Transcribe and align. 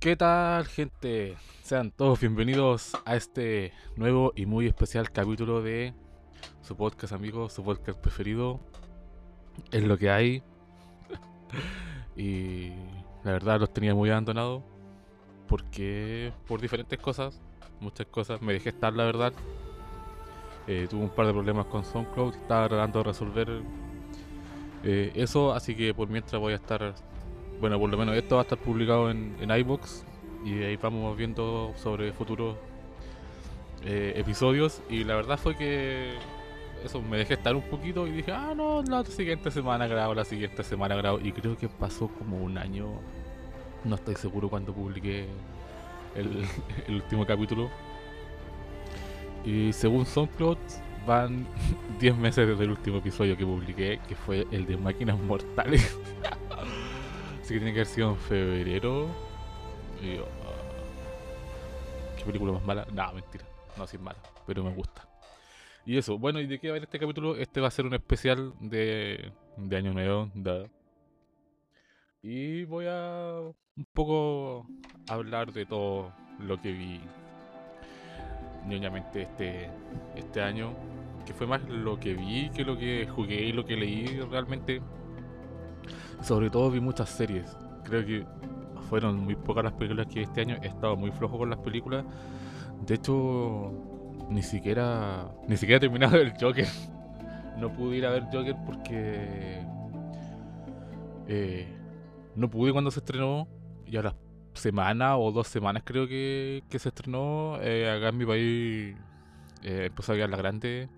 ¿Qué 0.00 0.14
tal, 0.14 0.64
gente? 0.68 1.36
Sean 1.64 1.90
todos 1.90 2.20
bienvenidos 2.20 2.96
a 3.04 3.16
este 3.16 3.72
nuevo 3.96 4.32
y 4.36 4.46
muy 4.46 4.68
especial 4.68 5.10
capítulo 5.10 5.60
de 5.60 5.92
su 6.62 6.76
podcast, 6.76 7.12
amigos, 7.12 7.54
su 7.54 7.64
podcast 7.64 7.98
preferido. 7.98 8.60
Es 9.72 9.82
lo 9.82 9.98
que 9.98 10.08
hay. 10.08 10.44
y 12.16 12.68
la 13.24 13.32
verdad 13.32 13.58
los 13.58 13.72
tenía 13.72 13.92
muy 13.92 14.08
abandonados. 14.10 14.62
Porque 15.48 16.32
por 16.46 16.60
diferentes 16.60 16.96
cosas, 17.00 17.40
muchas 17.80 18.06
cosas, 18.06 18.40
me 18.40 18.52
dejé 18.52 18.68
estar, 18.68 18.92
la 18.92 19.04
verdad. 19.04 19.32
Eh, 20.68 20.86
tuve 20.88 21.02
un 21.02 21.10
par 21.10 21.26
de 21.26 21.32
problemas 21.32 21.66
con 21.66 21.84
SoundCloud, 21.84 22.36
estaba 22.36 22.68
tratando 22.68 23.00
de 23.00 23.04
resolver 23.04 23.62
eh, 24.84 25.10
eso, 25.16 25.52
así 25.52 25.74
que 25.74 25.92
por 25.92 26.08
mientras 26.08 26.40
voy 26.40 26.52
a 26.52 26.56
estar 26.56 26.94
bueno, 27.60 27.78
por 27.78 27.90
lo 27.90 27.96
menos 27.96 28.16
esto 28.16 28.36
va 28.36 28.42
a 28.42 28.44
estar 28.44 28.58
publicado 28.58 29.10
en, 29.10 29.36
en 29.40 29.50
iBox 29.50 30.04
y 30.44 30.62
ahí 30.62 30.76
vamos 30.76 31.16
viendo 31.16 31.72
sobre 31.76 32.12
futuros 32.12 32.56
eh, 33.84 34.12
episodios. 34.16 34.82
Y 34.88 35.04
la 35.04 35.16
verdad 35.16 35.38
fue 35.38 35.56
que 35.56 36.14
eso 36.84 37.02
me 37.02 37.18
dejé 37.18 37.34
estar 37.34 37.54
un 37.54 37.62
poquito 37.62 38.06
y 38.06 38.12
dije, 38.12 38.32
ah, 38.32 38.54
no, 38.56 38.82
la 38.82 39.04
siguiente 39.04 39.50
semana 39.50 39.86
grabo, 39.86 40.14
la 40.14 40.24
siguiente 40.24 40.62
semana 40.62 40.94
grabo. 40.96 41.18
Y 41.20 41.32
creo 41.32 41.56
que 41.56 41.68
pasó 41.68 42.08
como 42.08 42.38
un 42.38 42.58
año, 42.58 42.86
no 43.84 43.94
estoy 43.94 44.14
seguro 44.16 44.48
cuando 44.48 44.72
publiqué 44.72 45.26
el, 46.14 46.44
el 46.86 46.94
último 46.96 47.26
capítulo. 47.26 47.70
Y 49.44 49.72
según 49.72 50.04
SoundCloud, 50.06 50.58
van 51.06 51.46
10 52.00 52.16
meses 52.16 52.46
desde 52.46 52.64
el 52.64 52.70
último 52.70 52.98
episodio 52.98 53.36
que 53.36 53.44
publiqué, 53.44 54.00
que 54.08 54.14
fue 54.14 54.46
el 54.50 54.66
de 54.66 54.76
Máquinas 54.76 55.18
Mortales. 55.18 55.98
Que 57.48 57.54
tiene 57.54 57.72
que 57.72 57.78
haber 57.78 57.86
sido 57.86 58.10
en 58.10 58.16
febrero. 58.18 59.06
Y 60.02 60.18
ah, 60.18 60.26
¿Qué 62.18 62.24
película 62.26 62.52
más 62.52 62.62
mala? 62.62 62.86
No, 62.92 63.12
mentira. 63.14 63.46
No, 63.74 63.84
así 63.84 63.96
es 63.96 64.02
mala, 64.02 64.18
pero 64.46 64.62
me 64.62 64.74
gusta. 64.74 65.08
Y 65.86 65.96
eso, 65.96 66.18
bueno, 66.18 66.40
¿y 66.40 66.46
de 66.46 66.58
qué 66.58 66.68
va 66.68 66.74
a 66.74 66.76
ir 66.76 66.82
este 66.82 66.98
capítulo? 66.98 67.38
Este 67.38 67.62
va 67.62 67.68
a 67.68 67.70
ser 67.70 67.86
un 67.86 67.94
especial 67.94 68.52
de, 68.60 69.32
de 69.56 69.76
Año 69.78 69.94
Nuevo. 69.94 70.30
Y 72.20 72.64
voy 72.64 72.84
a 72.86 73.40
un 73.40 73.86
poco 73.94 74.66
hablar 75.08 75.50
de 75.54 75.64
todo 75.64 76.12
lo 76.40 76.60
que 76.60 76.72
vi 76.72 77.00
ñoñamente 78.66 79.22
este, 79.22 79.70
este 80.16 80.42
año. 80.42 80.74
Que 81.24 81.32
fue 81.32 81.46
más 81.46 81.66
lo 81.66 81.98
que 81.98 82.12
vi 82.12 82.50
que 82.50 82.62
lo 82.62 82.76
que 82.76 83.06
jugué 83.06 83.40
y 83.46 83.52
lo 83.52 83.64
que 83.64 83.76
leí 83.76 84.20
realmente 84.30 84.82
sobre 86.22 86.50
todo 86.50 86.70
vi 86.70 86.80
muchas 86.80 87.08
series. 87.10 87.56
Creo 87.84 88.04
que 88.04 88.26
fueron 88.88 89.18
muy 89.18 89.36
pocas 89.36 89.64
las 89.64 89.72
películas 89.74 90.06
que 90.06 90.22
este 90.22 90.40
año 90.40 90.56
he 90.62 90.66
estado 90.66 90.96
muy 90.96 91.10
flojo 91.10 91.38
con 91.38 91.50
las 91.50 91.58
películas. 91.58 92.04
De 92.86 92.94
hecho, 92.94 93.72
ni 94.30 94.42
siquiera 94.42 95.30
ni 95.46 95.56
siquiera 95.56 95.78
he 95.78 95.80
terminado 95.80 96.16
el 96.16 96.32
Joker. 96.40 96.66
No 97.58 97.72
pude 97.72 97.96
ir 97.96 98.06
a 98.06 98.10
ver 98.10 98.22
Joker 98.32 98.54
porque 98.64 99.66
eh, 101.26 101.66
no 102.36 102.48
pude 102.48 102.70
cuando 102.70 102.92
se 102.92 103.00
estrenó. 103.00 103.48
Y 103.84 103.96
a 103.96 104.02
la 104.02 104.14
semana 104.54 105.16
o 105.16 105.32
dos 105.32 105.48
semanas 105.48 105.82
creo 105.84 106.06
que, 106.06 106.62
que 106.68 106.78
se 106.78 106.90
estrenó. 106.90 107.58
Eh, 107.60 107.90
acá 107.90 108.10
en 108.10 108.16
mi 108.16 108.24
país 108.24 108.96
eh, 109.64 109.86
empezó 109.86 110.12
a 110.12 110.14
quedar 110.14 110.30
la 110.30 110.36
grande. 110.36 110.88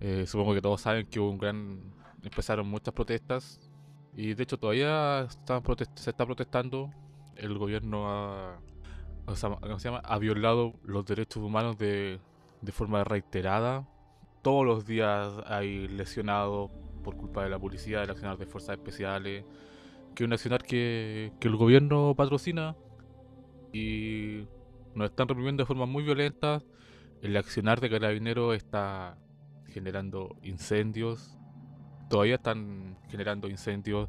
Eh, 0.00 0.26
supongo 0.26 0.54
que 0.54 0.60
todos 0.60 0.80
saben 0.80 1.06
que 1.06 1.20
hubo 1.20 1.30
un 1.30 1.38
gran 1.38 1.80
empezaron 2.24 2.68
muchas 2.68 2.92
protestas 2.94 3.60
y 4.14 4.34
de 4.34 4.42
hecho 4.42 4.58
todavía 4.58 5.26
se 5.94 6.10
está 6.10 6.26
protestando. 6.26 6.90
El 7.36 7.56
gobierno 7.58 8.08
ha, 8.10 8.58
ha 10.04 10.18
violado 10.18 10.74
los 10.84 11.06
derechos 11.06 11.42
humanos 11.42 11.78
de, 11.78 12.20
forma 12.72 13.04
reiterada. 13.04 13.88
Todos 14.42 14.66
los 14.66 14.86
días 14.86 15.32
hay 15.46 15.88
lesionados 15.88 16.70
por 17.02 17.16
culpa 17.16 17.44
de 17.44 17.50
la 17.50 17.58
policía, 17.58 18.00
del 18.00 18.10
accionar 18.10 18.38
de 18.38 18.46
fuerzas 18.46 18.76
especiales, 18.76 19.44
que 20.14 20.24
es 20.24 20.26
un 20.26 20.32
accionar 20.32 20.62
que, 20.62 21.32
que 21.40 21.48
el 21.48 21.56
gobierno 21.56 22.14
patrocina 22.16 22.76
y 23.72 24.44
nos 24.94 25.10
están 25.10 25.28
reprimiendo 25.28 25.62
de 25.62 25.66
forma 25.66 25.86
muy 25.86 26.02
violenta. 26.02 26.62
El 27.22 27.36
accionar 27.36 27.80
de 27.80 27.88
carabineros 27.88 28.54
está 28.56 29.16
generando 29.68 30.36
incendios, 30.42 31.38
todavía 32.12 32.34
están 32.34 32.94
generando 33.08 33.48
incendios 33.48 34.06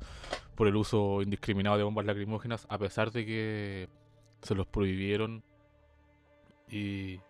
por 0.56 0.68
el 0.68 0.76
uso 0.76 1.22
indiscriminado 1.22 1.78
de 1.78 1.84
bombas 1.84 2.06
lacrimógenas, 2.06 2.68
a 2.70 2.78
pesar 2.78 3.14
de 3.14 3.26
que 3.26 3.88
se 4.42 4.56
los 4.56 4.68
prohibieron. 4.68 5.42
Y, 6.70 7.22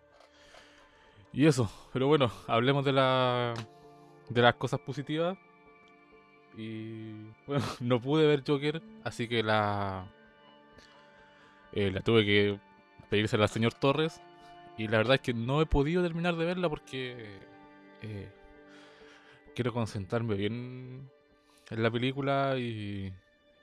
y 1.32 1.46
eso, 1.46 1.70
pero 1.92 2.08
bueno, 2.08 2.32
hablemos 2.48 2.84
de, 2.84 2.90
la, 2.90 3.54
de 4.28 4.42
las 4.42 4.56
cosas 4.56 4.80
positivas. 4.80 5.38
Y 6.56 7.12
bueno, 7.46 7.64
no 7.80 8.00
pude 8.00 8.26
ver 8.26 8.42
Joker, 8.44 8.82
así 9.04 9.28
que 9.28 9.44
la, 9.44 10.08
eh, 11.72 11.92
la 11.92 12.00
tuve 12.00 12.24
que 12.24 12.58
pedirse 13.10 13.36
al 13.36 13.48
señor 13.48 13.74
Torres. 13.74 14.20
Y 14.76 14.88
la 14.88 14.96
verdad 14.96 15.14
es 15.14 15.20
que 15.20 15.34
no 15.34 15.62
he 15.62 15.66
podido 15.66 16.02
terminar 16.02 16.34
de 16.34 16.44
verla 16.44 16.68
porque 16.68 17.38
eh, 18.02 18.28
quiero 19.54 19.72
concentrarme 19.72 20.34
bien 20.34 21.08
en 21.70 21.82
la 21.82 21.90
película 21.90 22.56
y, 22.58 23.12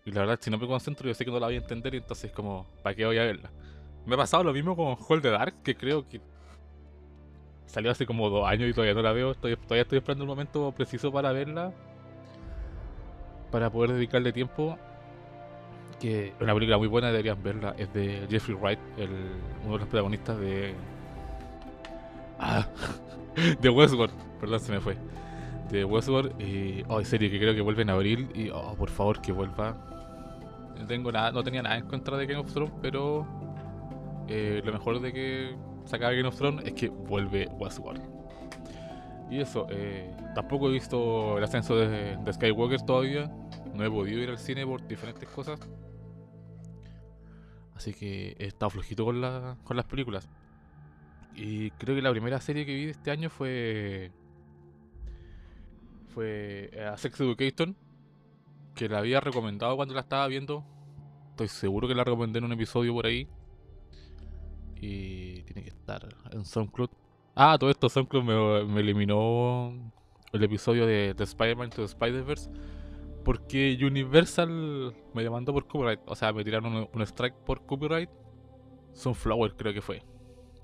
y 0.06 0.12
la 0.12 0.22
verdad 0.22 0.40
si 0.42 0.50
no 0.50 0.58
me 0.58 0.68
concentro 0.68 1.08
yo 1.08 1.14
sé 1.14 1.26
que 1.26 1.32
no 1.32 1.40
la 1.40 1.48
voy 1.48 1.56
a 1.56 1.60
entender 1.60 1.94
y 1.94 1.98
entonces 1.98 2.32
como, 2.32 2.66
¿para 2.82 2.96
qué 2.96 3.06
voy 3.06 3.18
a 3.18 3.24
verla? 3.24 3.52
Me 4.06 4.16
ha 4.16 4.18
pasado 4.18 4.44
lo 4.44 4.54
mismo 4.54 4.76
con 4.76 4.98
Hold 5.08 5.22
the 5.22 5.30
Dark, 5.30 5.62
que 5.64 5.76
creo 5.76 6.08
que 6.08 6.22
salió 7.68 7.92
hace 7.92 8.06
como 8.06 8.30
dos 8.30 8.48
años 8.48 8.70
y 8.70 8.74
todavía 8.74 8.96
no 8.96 9.02
la 9.02 9.12
veo, 9.12 9.36
todavía 9.36 9.82
estoy 9.82 10.00
esperando 10.00 10.24
el 10.24 10.28
momento 10.28 10.72
preciso 10.72 11.12
para 11.12 11.32
verla, 11.32 11.72
para 13.52 13.70
poder 13.70 13.94
dedicarle 13.94 14.34
tiempo. 14.34 14.78
Que 16.00 16.30
es 16.30 16.34
una 16.42 16.56
película 16.56 16.80
muy 16.80 16.88
buena, 16.88 17.10
deberían 17.10 17.44
verla, 17.44 17.76
es 17.78 17.94
de 17.94 18.26
Jeffrey 18.28 18.58
Wright, 18.58 18.80
el, 18.98 19.12
uno 19.64 19.74
de 19.74 19.80
los 19.80 19.88
protagonistas 19.88 20.40
de... 20.40 20.74
Ah, 22.40 22.68
de 23.62 23.70
Westworld, 23.70 24.14
perdón, 24.40 24.60
se 24.60 24.72
me 24.72 24.80
fue 24.80 24.98
de 25.72 25.86
Westworld. 25.86 26.40
Y, 26.42 26.84
oh, 26.88 27.04
serie 27.04 27.32
que 27.32 27.40
creo 27.40 27.56
que 27.56 27.62
vuelve 27.62 27.82
en 27.84 27.90
abril. 27.90 28.30
Y, 28.36 28.50
oh, 28.50 28.76
por 28.76 28.90
favor, 28.90 29.22
que 29.22 29.32
vuelva. 29.32 29.76
No, 30.78 30.86
tengo 30.86 31.12
nada, 31.12 31.32
no 31.32 31.44
tenía 31.44 31.62
nada 31.62 31.78
en 31.78 31.88
contra 31.88 32.18
de 32.18 32.26
Game 32.26 32.40
of 32.40 32.52
Thrones, 32.52 32.74
pero 32.82 33.26
eh, 34.28 34.62
lo 34.64 34.74
mejor 34.74 35.00
de 35.00 35.14
que 35.14 35.56
sacaba 35.86 36.12
Game 36.14 36.28
of 36.28 36.36
Thrones 36.36 36.66
es 36.66 36.74
que 36.74 36.90
vuelve 36.90 37.48
Westworld. 37.60 38.02
Y 39.30 39.40
eso, 39.40 39.66
eh, 39.70 40.14
tampoco 40.36 40.70
he 40.70 40.74
visto 40.74 41.38
el 41.38 41.44
ascenso 41.44 41.76
de, 41.78 42.18
Skywalker 42.34 42.82
todavía. 42.82 43.32
No 43.74 43.86
he 43.86 43.90
podido 43.90 44.20
ir 44.20 44.30
al 44.30 44.38
cine 44.38 44.66
por 44.66 44.86
diferentes 44.86 45.28
cosas. 45.30 45.60
Así 47.76 47.94
que 47.94 48.36
he 48.38 48.48
estado 48.48 48.70
flojito 48.70 49.06
con, 49.06 49.22
la, 49.22 49.58
con 49.64 49.78
las 49.78 49.86
películas. 49.86 50.28
Y 51.34 51.72
creo 51.72 51.96
que 51.96 52.02
la 52.02 52.12
primera 52.12 52.42
serie 52.42 52.66
que 52.66 52.76
vi 52.76 52.90
este 52.90 53.10
año 53.10 53.30
fue 53.30 54.12
fue 56.14 56.70
eh, 56.74 56.86
a 56.86 56.98
Sex 56.98 57.20
Education, 57.20 57.76
que 58.76 58.88
la 58.90 59.00
había 59.00 59.20
recomendado 59.20 59.76
cuando 59.76 59.94
la 59.94 60.02
estaba 60.02 60.28
viendo. 60.28 60.64
Estoy 61.32 61.48
seguro 61.48 61.88
que 61.88 61.96
la 61.96 62.04
recomendé 62.04 62.40
en 62.40 62.46
un 62.46 62.52
episodio 62.52 62.94
por 62.94 63.06
ahí. 63.06 63.28
Y 64.76 65.44
tiene 65.44 65.64
que 65.64 65.70
estar 65.70 66.08
en 66.32 66.46
SoundCloud. 66.46 66.90
Ah, 67.36 67.58
todo 67.60 67.70
esto 67.70 67.90
SoundCloud 67.90 68.24
me, 68.24 68.80
eliminó 68.80 69.74
el 70.34 70.44
episodio 70.44 70.86
de, 70.86 71.14
de 71.14 71.24
Spider-Man 71.24 71.70
to 71.70 71.84
Spider-Verse. 71.84 72.50
Porque 73.24 73.78
Universal 73.82 74.94
me 75.14 75.24
demandó 75.24 75.54
por 75.54 75.68
copyright. 75.68 76.00
O 76.08 76.16
sea, 76.16 76.34
me 76.34 76.44
tiraron 76.44 76.76
un, 76.76 76.90
un 76.92 77.02
strike 77.04 77.36
por 77.46 77.66
copyright. 77.66 78.10
Sunflower 78.94 79.56
creo 79.56 79.74
que 79.74 79.82
fue 79.82 80.04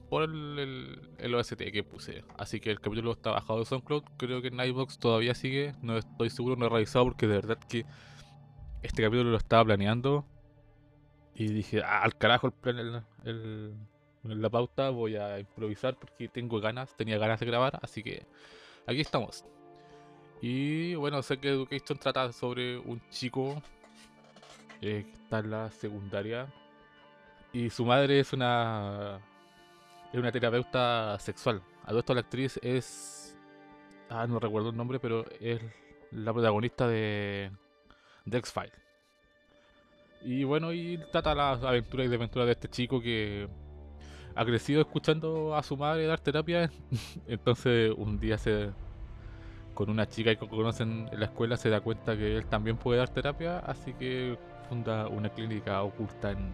por 0.09 0.23
el, 0.23 0.99
el, 1.17 1.35
OST 1.35 1.57
que 1.71 1.83
puse. 1.83 2.23
Así 2.37 2.59
que 2.59 2.71
el 2.71 2.79
capítulo 2.79 3.11
está 3.11 3.31
bajado 3.31 3.59
de 3.59 3.65
SoundCloud. 3.65 4.03
Creo 4.17 4.41
que 4.41 4.47
en 4.47 4.55
Nightbox 4.55 4.99
todavía 4.99 5.35
sigue. 5.35 5.73
No 5.81 5.97
estoy 5.97 6.29
seguro, 6.29 6.55
no 6.55 6.65
he 6.67 6.69
revisado 6.69 7.05
porque 7.05 7.27
de 7.27 7.35
verdad 7.35 7.57
que 7.67 7.85
este 8.83 9.03
capítulo 9.03 9.31
lo 9.31 9.37
estaba 9.37 9.65
planeando. 9.65 10.25
Y 11.35 11.49
dije, 11.49 11.81
ah, 11.83 12.01
al 12.03 12.17
carajo 12.17 12.53
el 12.65 13.03
el, 13.23 13.73
la 14.23 14.49
pauta. 14.49 14.89
Voy 14.89 15.15
a 15.15 15.39
improvisar 15.39 15.97
porque 15.97 16.27
tengo 16.27 16.59
ganas, 16.59 16.95
tenía 16.95 17.17
ganas 17.17 17.39
de 17.39 17.45
grabar. 17.45 17.79
Así 17.81 18.03
que 18.03 18.25
aquí 18.87 19.01
estamos. 19.01 19.45
Y 20.41 20.95
bueno, 20.95 21.21
sé 21.21 21.37
que 21.37 21.49
Education 21.49 21.97
trata 21.97 22.31
sobre 22.31 22.77
un 22.77 23.01
chico 23.09 23.61
eh, 24.81 25.05
que 25.05 25.23
está 25.23 25.39
en 25.39 25.51
la 25.51 25.71
secundaria. 25.71 26.47
Y 27.53 27.69
su 27.69 27.85
madre 27.85 28.19
es 28.19 28.33
una 28.33 29.19
es 30.11 30.19
una 30.19 30.31
terapeuta 30.31 31.17
sexual. 31.19 31.61
A 31.83 31.89
todo 31.89 32.13
la 32.13 32.21
actriz 32.21 32.59
es. 32.63 33.37
Ah, 34.09 34.25
no 34.27 34.39
recuerdo 34.39 34.69
el 34.69 34.77
nombre, 34.77 34.99
pero 34.99 35.25
es 35.39 35.61
la 36.11 36.33
protagonista 36.33 36.87
de. 36.87 37.51
The 38.29 38.37
X-Files. 38.37 38.73
Y 40.23 40.43
bueno, 40.43 40.73
y 40.73 40.99
trata 41.11 41.35
las 41.35 41.63
aventuras 41.63 42.07
y 42.07 42.09
desventuras 42.09 42.47
de 42.47 42.51
este 42.53 42.67
chico 42.67 43.01
que 43.01 43.47
ha 44.35 44.45
crecido 44.45 44.81
escuchando 44.81 45.55
a 45.55 45.63
su 45.63 45.77
madre 45.77 46.05
dar 46.05 46.19
terapia. 46.19 46.69
Entonces 47.27 47.93
un 47.95 48.19
día 48.19 48.37
se 48.37 48.71
con 49.73 49.91
una 49.91 50.07
chica 50.09 50.35
que 50.35 50.47
conocen 50.47 51.07
en 51.11 51.19
la 51.19 51.27
escuela 51.27 51.55
se 51.55 51.69
da 51.69 51.81
cuenta 51.81 52.17
que 52.17 52.37
él 52.37 52.47
también 52.47 52.77
puede 52.77 52.97
dar 52.97 53.09
terapia, 53.09 53.59
así 53.59 53.93
que 53.93 54.35
funda 54.67 55.07
una 55.07 55.29
clínica 55.29 55.83
oculta 55.83 56.31
en, 56.31 56.51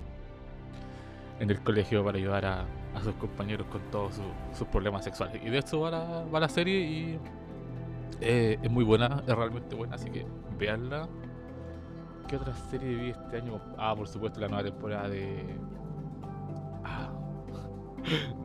en 1.39 1.49
el 1.49 1.63
colegio 1.63 2.03
para 2.03 2.17
ayudar 2.17 2.45
a, 2.45 2.65
sus 3.01 3.13
compañeros 3.15 3.67
con 3.67 3.81
todos 3.91 4.19
sus 4.53 4.67
problemas 4.67 5.03
sexuales. 5.03 5.41
Y 5.43 5.49
de 5.49 5.57
esto 5.57 5.81
va 5.81 5.91
la, 5.91 6.25
va 6.25 6.39
la 6.39 6.49
serie 6.49 6.79
y 6.79 7.19
eh, 8.21 8.57
es 8.61 8.71
muy 8.71 8.83
buena, 8.83 9.23
es 9.27 9.35
realmente 9.35 9.75
buena, 9.75 9.95
así 9.95 10.09
que 10.09 10.25
veanla. 10.57 11.07
¿Qué 12.27 12.37
otra 12.37 12.53
serie 12.53 12.95
vi 12.95 13.09
este 13.09 13.37
año? 13.37 13.59
Ah, 13.77 13.93
por 13.95 14.07
supuesto, 14.07 14.39
la 14.39 14.47
nueva 14.47 14.63
temporada 14.63 15.09
de. 15.09 15.57
Ah. 16.83 17.11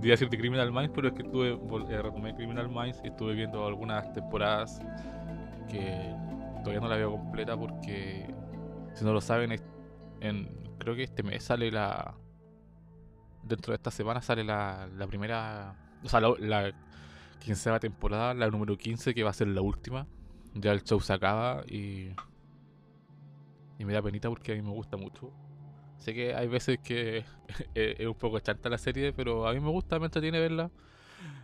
Día 0.00 0.12
decir 0.12 0.29
de 0.29 0.39
Criminal 0.39 0.73
Minds, 0.73 0.91
pero 0.94 1.09
es 1.09 1.15
que 1.15 1.23
estuve. 1.23 1.53
Eh, 1.53 2.03
retomé 2.03 2.35
Criminal 2.35 2.69
Minds 2.69 3.01
y 3.05 3.09
estuve 3.09 3.35
viendo 3.35 3.67
algunas 3.67 4.12
temporadas 4.12 4.81
que 5.69 6.15
todavía 6.62 6.81
no 6.81 6.89
la 6.89 6.97
veo 6.97 7.12
completa 7.12 7.56
porque. 7.56 8.35
Si 8.94 9.05
no 9.05 9.12
lo 9.12 9.21
saben, 9.21 9.55
en, 10.21 10.49
creo 10.79 10.97
que 10.97 11.05
este 11.05 11.23
mes 11.23 11.44
sale 11.44 11.71
la. 11.71 12.15
Dentro 13.49 13.73
de 13.73 13.77
esta 13.77 13.91
semana 13.91 14.23
sale 14.23 14.45
la, 14.45 14.89
la 14.97 15.06
primera. 15.06 15.75
O 16.05 16.09
sea, 16.09 16.21
la, 16.21 16.35
la 16.39 16.73
quinceava 17.41 17.81
temporada, 17.81 18.35
la 18.35 18.50
número 18.50 18.77
15, 18.77 19.15
que 19.15 19.23
va 19.23 19.31
a 19.31 19.35
ser 19.35 19.49
la 19.49 19.62
última. 19.62 20.06
Ya 20.55 20.73
el 20.73 20.83
show 20.83 21.00
se 21.00 21.12
acaba 21.12 21.62
y 21.67 22.11
y 23.79 23.85
me 23.85 23.93
da 23.93 24.03
penita 24.03 24.29
porque 24.29 24.53
a 24.53 24.55
mí 24.56 24.62
me 24.62 24.71
gusta 24.71 24.97
mucho. 24.97 25.33
Sé 25.99 26.12
que 26.12 26.35
hay 26.35 26.49
veces 26.49 26.79
que 26.83 27.25
es 27.75 28.06
un 28.06 28.15
poco 28.15 28.39
chanta 28.41 28.69
la 28.69 28.79
serie, 28.79 29.12
pero 29.12 29.47
a 29.47 29.55
mí 29.55 29.61
me 29.61 29.71
gusta, 29.71 29.99
me 29.99 30.06
entretiene 30.06 30.41
verla. 30.41 30.71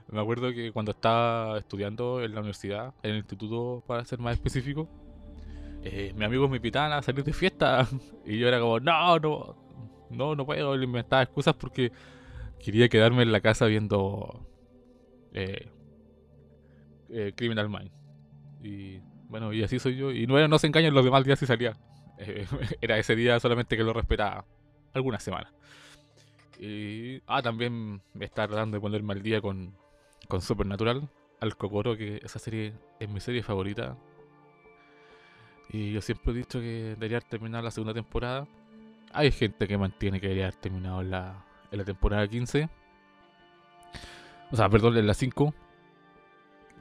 Me 0.09 0.21
acuerdo 0.21 0.53
que 0.53 0.71
cuando 0.73 0.93
estaba 0.93 1.59
estudiando 1.59 2.23
en 2.23 2.35
la 2.35 2.41
universidad, 2.41 2.93
en 3.03 3.12
el 3.12 3.17
instituto 3.19 3.83
para 3.87 4.05
ser 4.05 4.19
más 4.19 4.35
específico, 4.35 4.89
eh, 5.83 6.12
mis 6.15 6.25
amigos 6.25 6.50
me 6.50 6.57
invitaban 6.57 6.93
a 6.93 7.03
salir 7.03 7.25
de 7.25 7.33
fiesta 7.33 7.87
y 8.27 8.39
yo 8.39 8.49
era 8.49 8.61
como, 8.61 8.81
no, 8.81 9.19
no, 9.19 9.57
no, 10.14 10.34
no 10.34 10.46
puedo, 10.46 10.76
le 10.76 10.84
inventaba 10.84 11.22
excusas 11.22 11.55
porque 11.55 11.93
quería 12.58 12.88
quedarme 12.88 13.22
en 13.22 13.32
la 13.32 13.40
casa 13.40 13.66
viendo 13.66 14.46
eh, 15.32 15.69
eh, 17.11 17.32
Criminal 17.37 17.69
Minds. 17.69 17.93
Y 18.62 19.00
bueno, 19.28 19.52
y 19.52 19.62
así 19.62 19.78
soy 19.78 19.96
yo. 19.96 20.11
Y 20.11 20.26
no, 20.26 20.46
no 20.49 20.58
se 20.58 20.66
engañan, 20.66 20.94
los 20.94 21.05
demás 21.05 21.25
días 21.25 21.38
sí 21.38 21.46
salía. 21.46 21.76
Era 22.81 22.99
ese 22.99 23.16
día 23.16 23.38
solamente 23.40 23.76
que 23.76 23.84
lo 23.84 23.93
respetaba. 23.93 24.44
Algunas 24.93 25.22
semanas. 25.22 25.52
Y. 26.58 27.20
Ah, 27.26 27.43
también 27.43 28.00
me 28.14 28.25
está 28.25 28.46
tratando 28.46 28.76
de 28.76 28.81
ponerme 28.81 29.12
al 29.12 29.22
día 29.22 29.40
con, 29.40 29.76
con 30.28 30.40
Supernatural. 30.40 31.08
Al 31.40 31.56
Kokoro, 31.56 31.96
que 31.96 32.20
esa 32.25 32.38
serie 32.38 32.72
es 33.00 33.08
mi 33.08 33.20
serie 33.20 33.43
favorita. 33.43 33.99
Y 35.70 35.93
yo 35.93 36.00
siempre 36.00 36.32
he 36.32 36.37
dicho 36.37 36.61
que 36.61 36.94
debería 36.99 37.20
terminar 37.20 37.64
la 37.64 37.70
segunda 37.70 37.93
temporada. 37.93 38.46
Hay 39.14 39.31
gente 39.31 39.69
que 39.69 39.78
mantiene 39.78 40.20
que 40.20 40.26
debería 40.26 40.46
haber 40.49 40.56
terminado 40.56 41.00
en 41.00 41.11
la, 41.11 41.44
la 41.70 41.84
temporada 41.84 42.26
15. 42.26 42.69
O 44.50 44.56
sea, 44.56 44.69
perdón, 44.69 44.96
en 44.96 45.06
la 45.06 45.14
5. 45.14 45.55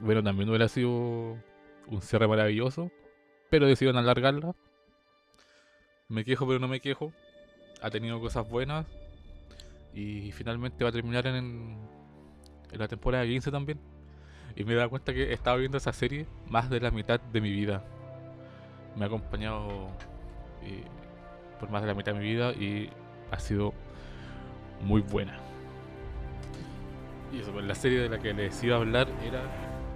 Bueno, 0.00 0.20
también 0.20 0.48
hubiera 0.48 0.66
sido 0.66 0.90
un 0.90 2.02
cierre 2.02 2.26
maravilloso. 2.26 2.90
Pero 3.50 3.68
decidieron 3.68 3.98
alargarla. 3.98 4.52
Me 6.08 6.24
quejo, 6.24 6.44
pero 6.44 6.58
no 6.58 6.66
me 6.66 6.80
quejo. 6.80 7.12
Ha 7.80 7.90
tenido 7.90 8.20
cosas 8.20 8.48
buenas. 8.48 8.84
Y 9.94 10.32
finalmente 10.32 10.82
va 10.82 10.90
a 10.90 10.92
terminar 10.92 11.28
en, 11.28 11.78
en 12.72 12.78
la 12.78 12.88
temporada 12.88 13.24
15 13.24 13.52
también. 13.52 13.78
Y 14.56 14.64
me 14.64 14.72
he 14.72 14.76
dado 14.76 14.90
cuenta 14.90 15.14
que 15.14 15.30
he 15.30 15.32
estado 15.32 15.58
viendo 15.58 15.78
esa 15.78 15.92
serie 15.92 16.26
más 16.48 16.68
de 16.68 16.80
la 16.80 16.90
mitad 16.90 17.20
de 17.20 17.40
mi 17.40 17.52
vida. 17.52 17.84
Me 18.96 19.04
ha 19.04 19.06
acompañado 19.06 19.88
eh, 20.62 20.84
por 21.64 21.72
más 21.72 21.80
de 21.80 21.88
la 21.88 21.94
mitad 21.94 22.12
de 22.12 22.18
mi 22.18 22.26
vida 22.26 22.52
y 22.52 22.90
ha 23.30 23.38
sido 23.38 23.72
muy 24.82 25.00
buena. 25.00 25.38
Y 27.32 27.40
eso, 27.40 27.52
pues 27.52 27.64
la 27.64 27.74
serie 27.74 28.00
de 28.00 28.10
la 28.10 28.18
que 28.18 28.34
les 28.34 28.62
iba 28.62 28.76
a 28.76 28.80
hablar 28.80 29.08
era 29.22 29.42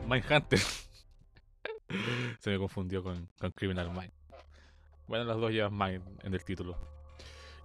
Mindhunter. 0.09 0.59
Se 2.39 2.51
me 2.51 2.59
confundió 2.59 3.03
con, 3.03 3.29
Criminal 3.55 3.91
Mind. 3.91 4.13
Bueno, 5.07 5.25
las 5.25 5.37
dos 5.37 5.53
llevan 5.53 5.75
más 5.75 5.91
en, 5.91 6.03
el 6.23 6.43
título. 6.43 6.79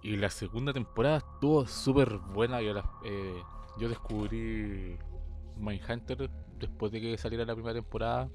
Y 0.02 0.16
la 0.16 0.28
segunda 0.28 0.74
temporada 0.74 1.16
estuvo 1.18 1.66
súper 1.66 2.18
buena. 2.18 2.60
Yo, 2.60 2.78
eh, 3.04 3.42
yo 3.78 3.88
descubrí 3.88 4.98
Mindhunter 5.56 6.28
después 6.58 6.92
de 6.92 7.00
que 7.00 7.16
saliera 7.16 7.46
la 7.46 7.54
primera 7.54 7.74
temporada. 7.74 8.28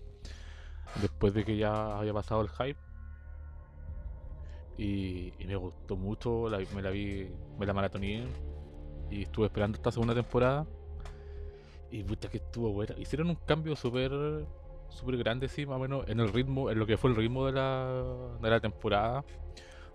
Después 1.00 1.36
de 1.36 1.46
que 1.46 1.58
ya 1.58 2.00
había 2.00 2.14
pasado 2.14 2.42
el 2.42 2.50
hype. 2.50 2.89
Y, 4.80 5.34
me 5.46 5.58
gustó 5.58 5.98
mucho. 5.98 6.48
me 6.74 6.82
la 6.82 6.90
vi, 6.90 7.30
me 7.60 7.66
la 7.66 7.74
maratoné. 7.74 8.24
Y 9.12 9.24
estuve 9.24 9.48
esperando 9.48 9.76
esta 9.76 9.92
segunda 9.92 10.16
temporada. 10.16 10.66
Y 11.92 12.04
puta 12.04 12.30
que 12.30 12.38
estuvo 12.38 12.72
buena. 12.72 12.96
Hicieron 12.98 13.30
un 13.30 13.36
cambio 13.36 13.76
súper 13.76 14.12
súper 14.90 15.18
grande, 15.18 15.48
sí, 15.48 15.66
más 15.66 15.76
o 15.78 15.80
menos, 15.80 16.08
en 16.08 16.20
el 16.20 16.30
ritmo, 16.30 16.72
en 16.72 16.80
lo 16.80 16.86
que 16.88 16.98
fue 16.98 17.12
el 17.12 17.16
ritmo 17.16 17.46
de 17.46 17.52
la, 17.52 18.04
de 18.42 18.50
la 18.50 18.60
temporada. 18.60 19.24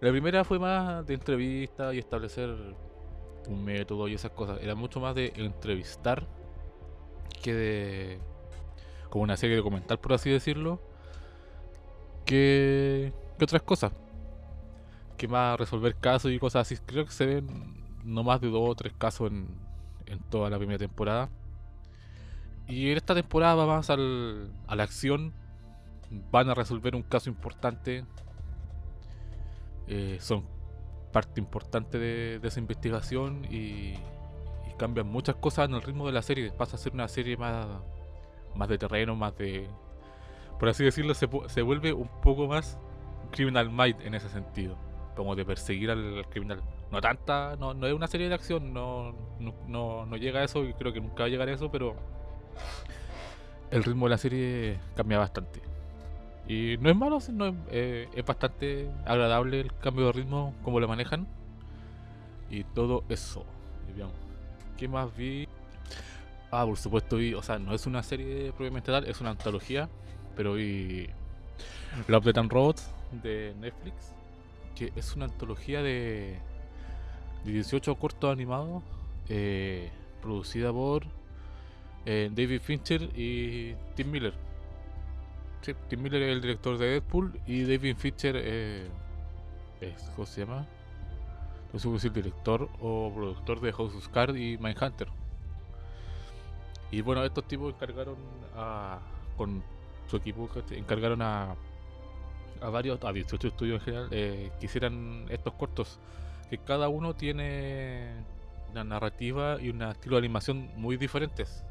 La 0.01 0.11
primera 0.11 0.45
fue 0.45 0.59
más 0.59 1.07
de 1.07 1.15
entrevista 1.15 1.95
y 1.95 1.99
establecer 1.99 2.55
un 3.49 3.65
método 3.65 4.07
y 4.07 4.15
esas 4.15 4.33
cosas. 4.33 4.59
Era 4.63 4.75
mucho 4.75 5.01
más 5.01 5.15
de 5.15 5.33
entrevistar 5.37 6.27
que 7.43 7.55
de. 7.55 8.19
como 9.09 9.25
una 9.25 9.37
serie 9.37 9.57
documental, 9.57 9.99
por 9.99 10.13
así 10.13 10.31
decirlo. 10.31 10.81
Que, 12.27 13.13
que 13.39 13.45
otras 13.45 13.63
cosas. 13.63 13.93
Que 15.17 15.29
más 15.29 15.59
resolver 15.59 15.95
casos 15.97 16.31
y 16.33 16.39
cosas 16.39 16.63
así. 16.63 16.83
Creo 16.85 17.05
que 17.05 17.13
se 17.13 17.27
ven 17.27 17.47
no 18.05 18.23
más 18.23 18.41
de 18.41 18.49
dos 18.49 18.69
o 18.69 18.75
tres 18.75 18.93
casos 18.97 19.31
en, 19.31 19.49
en 20.07 20.19
toda 20.31 20.51
la 20.51 20.59
primera 20.59 20.79
temporada. 20.79 21.31
Y 22.67 22.91
en 22.91 22.97
esta 22.97 23.15
temporada 23.15 23.55
va 23.55 23.67
más 23.67 23.91
al, 23.91 24.53
a 24.67 24.77
la 24.77 24.83
acción. 24.85 25.33
Van 26.31 26.49
a 26.49 26.55
resolver 26.55 26.95
un 26.95 27.03
caso 27.03 27.29
importante. 27.29 28.05
Eh, 29.87 30.19
son 30.21 30.45
parte 31.13 31.41
importante 31.41 31.99
de, 31.99 32.41
esa 32.43 32.59
investigación 32.59 33.45
y, 33.51 33.95
cambian 34.77 35.07
muchas 35.07 35.37
cosas 35.37 35.69
en 35.69 35.75
el 35.77 35.83
ritmo 35.83 36.07
de 36.07 36.13
la 36.13 36.23
serie. 36.23 36.51
Pasa 36.51 36.75
a 36.75 36.79
ser 36.81 36.95
una 36.95 37.07
serie 37.07 37.37
más, 37.37 37.67
más 38.57 38.69
de 38.69 38.77
terreno, 38.77 39.15
más 39.15 39.37
de. 39.37 39.69
Por 40.59 40.69
así 40.69 40.83
decirlo, 40.83 41.15
se, 41.15 41.29
se 41.47 41.63
vuelve 41.63 41.93
un 41.93 42.09
poco 42.23 42.49
más 42.49 42.77
Criminal 43.31 43.71
Might 43.71 44.01
en 44.01 44.15
ese 44.15 44.29
sentido. 44.29 44.77
Como 45.15 45.37
de 45.37 45.45
perseguir 45.45 45.91
al, 45.91 46.27
criminal. 46.29 46.61
No 46.91 47.01
tanta, 47.01 47.57
no, 47.57 47.75
no 47.75 47.87
es 47.87 47.93
una 47.93 48.07
serie 48.07 48.29
de 48.29 48.35
acción, 48.35 48.73
no, 48.73 49.15
no, 49.69 50.07
no 50.07 50.17
llega 50.17 50.41
a 50.41 50.45
eso 50.45 50.65
creo 50.79 50.93
que 50.93 51.01
nunca 51.01 51.23
va 51.23 51.27
a 51.27 51.29
llegar 51.29 51.49
a 51.49 51.53
eso, 51.53 51.71
pero 51.71 51.97
el 53.71 53.83
ritmo 53.83 54.07
de 54.07 54.11
la 54.11 54.19
serie 54.19 54.79
cambia 54.97 55.19
bastante. 55.19 55.61
Y 56.47 56.77
no 56.79 56.91
es 56.91 56.97
malo, 56.97 57.19
no 57.33 57.57
eh, 57.71 58.09
es, 58.15 58.25
bastante 58.25 58.91
agradable 59.07 59.61
el 59.61 59.75
cambio 59.79 60.07
de 60.07 60.13
ritmo, 60.13 60.55
como 60.63 60.79
lo 60.79 60.89
manejan. 60.89 61.27
Y 62.51 62.65
todo 62.65 63.03
eso. 63.09 63.45
¿Qué 64.77 64.89
más 64.89 65.15
vi? 65.17 65.49
Ah, 66.51 66.65
por 66.67 66.77
supuesto 66.77 67.17
vi, 67.17 67.35
o 67.35 67.43
sea, 67.43 67.59
no 67.59 67.75
es 67.75 67.87
una 67.87 68.03
serie 68.03 68.53
propiamente 68.53 68.93
tal, 68.93 69.07
es 69.07 69.21
una 69.21 69.31
antología, 69.31 69.89
pero 70.37 70.55
vi 70.55 71.09
Love, 72.07 72.25
Death 72.25 72.39
and 72.39 72.53
Robots 72.53 72.91
de 73.11 73.55
Netflix, 73.59 74.14
que 74.75 74.93
es 74.97 75.15
una 75.17 75.27
antología 75.27 75.83
de, 75.83 76.39
18 77.45 77.95
cortos 77.97 78.33
animados, 78.33 78.83
eh, 79.29 79.91
producida 80.23 80.73
por 80.73 81.05
eh, 82.07 82.31
David 82.33 82.61
Fincher 82.61 83.03
y 83.15 83.75
Tim 83.95 84.11
Miller. 84.11 84.35
Tim 85.89 86.03
Miller 86.03 86.23
es 86.23 86.33
el 86.33 86.41
director 86.43 86.77
de 86.77 86.87
Deadpool 86.87 87.41
y 87.47 87.63
David 87.65 87.97
Fincher 87.97 88.37
es, 88.37 88.91
¿cómo 90.15 90.27
se 90.27 90.43
llama? 90.43 90.67
No 91.73 91.79
sé 91.79 91.99
si 91.99 92.07
el 92.07 92.13
director 92.13 92.69
o 92.81 93.11
productor 93.15 93.61
de 93.61 93.73
House 93.73 93.95
of 93.95 94.09
Cards 94.09 94.39
y 94.39 94.59
Mindhunter. 94.59 95.09
Y 96.91 97.01
bueno, 97.01 97.25
estos 97.25 97.49
tipos 97.49 97.75
encargaron 97.75 98.17
a, 98.55 99.01
con 99.37 99.63
su 100.07 100.17
equipo, 100.17 100.49
encargaron 100.71 101.23
a, 101.23 101.57
a 102.65 102.71
varios, 102.71 103.03
a 103.05 103.13
18 103.13 103.49
estudios 103.49 103.81
en 103.81 103.85
general, 103.85 104.09
eh, 104.11 104.51
que 104.59 104.67
hicieran 104.67 105.27
estos 105.29 105.55
cortos, 105.55 106.01
que 106.51 106.59
cada 106.59 106.89
uno 106.89 107.15
tiene 107.15 108.13
una 108.71 108.85
narrativa 108.85 109.61
y 109.61 109.71
un 109.71 109.83
estilo 109.83 110.17
de 110.17 110.21
animación 110.21 110.71
muy 110.77 110.97
diferentes 110.97 111.65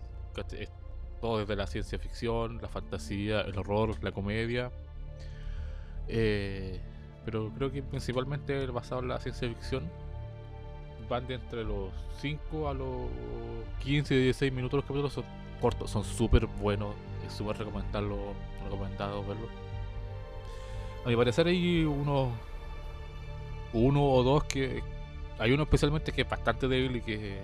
todo 1.21 1.39
desde 1.39 1.55
la 1.55 1.67
ciencia 1.67 1.97
ficción, 1.99 2.59
la 2.61 2.67
fantasía, 2.67 3.41
el 3.41 3.57
horror, 3.57 4.03
la 4.03 4.11
comedia. 4.11 4.71
Eh, 6.07 6.81
pero 7.23 7.49
creo 7.55 7.71
que 7.71 7.81
principalmente 7.81 8.65
basado 8.67 9.01
en 9.01 9.07
la 9.07 9.19
ciencia 9.19 9.47
ficción. 9.47 9.89
Van 11.09 11.27
de 11.27 11.35
entre 11.35 11.63
los 11.63 11.91
5 12.19 12.69
a 12.69 12.73
los 12.73 13.09
15, 13.83 14.15
16 14.15 14.51
minutos 14.53 14.77
los 14.77 14.85
capítulos, 14.85 15.13
son 15.13 15.25
cortos, 15.61 15.91
son 15.91 16.03
súper 16.03 16.45
buenos, 16.45 16.95
es 17.25 17.33
súper 17.33 17.57
recomendado, 17.57 18.33
recomendado 18.63 19.25
verlo. 19.25 19.47
A 21.05 21.09
mi 21.09 21.15
parecer 21.15 21.47
hay 21.47 21.83
uno, 21.83 22.31
uno 23.73 24.03
o 24.03 24.23
dos 24.23 24.43
que... 24.45 24.81
Hay 25.39 25.51
uno 25.51 25.63
especialmente 25.63 26.11
que 26.11 26.21
es 26.21 26.29
bastante 26.29 26.67
débil 26.67 26.97
y 26.97 27.01
que 27.01 27.41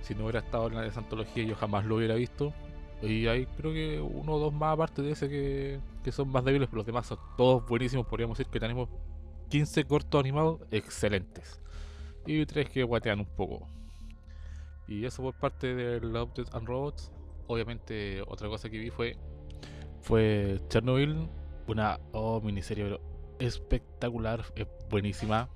si 0.00 0.14
no 0.14 0.22
hubiera 0.22 0.38
estado 0.38 0.68
en 0.68 0.74
la 0.76 0.82
desantología 0.82 1.44
yo 1.44 1.56
jamás 1.56 1.84
lo 1.84 1.96
hubiera 1.96 2.14
visto. 2.14 2.54
Y 3.02 3.26
hay 3.26 3.46
creo 3.46 3.72
que 3.72 4.00
uno 4.00 4.34
o 4.34 4.38
dos 4.38 4.54
más 4.54 4.72
aparte 4.72 5.02
de 5.02 5.10
ese 5.10 5.28
que, 5.28 5.80
que 6.02 6.12
son 6.12 6.28
más 6.28 6.44
débiles, 6.44 6.68
pero 6.68 6.78
los 6.78 6.86
demás 6.86 7.06
son 7.06 7.18
todos 7.36 7.66
buenísimos. 7.66 8.06
Podríamos 8.06 8.38
decir 8.38 8.50
que 8.50 8.60
tenemos 8.60 8.88
15 9.48 9.84
cortos 9.84 10.18
animados 10.18 10.60
excelentes. 10.70 11.60
Y 12.24 12.44
tres 12.46 12.70
que 12.70 12.82
guatean 12.82 13.20
un 13.20 13.26
poco. 13.26 13.66
Y 14.88 15.04
eso 15.04 15.22
por 15.22 15.34
parte 15.34 15.74
de 15.74 16.00
Love, 16.00 16.30
and 16.52 16.66
Robots. 16.66 17.12
Obviamente 17.48 18.22
otra 18.26 18.48
cosa 18.48 18.68
que 18.70 18.78
vi 18.78 18.90
fue 18.90 19.16
fue 20.00 20.60
Chernobyl, 20.68 21.28
una 21.68 22.00
oh, 22.12 22.40
miniserie 22.40 22.98
espectacular, 23.38 24.44
es 24.54 24.66
buenísima. 24.88 25.48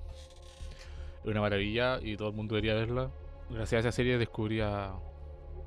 Es 1.22 1.26
una 1.26 1.40
maravilla 1.40 2.00
y 2.00 2.16
todo 2.16 2.28
el 2.28 2.34
mundo 2.34 2.54
debería 2.54 2.74
verla. 2.74 3.10
Gracias 3.50 3.84
a 3.84 3.88
esa 3.88 3.92
serie 3.92 4.18
descubrí 4.18 4.60
a 4.60 4.94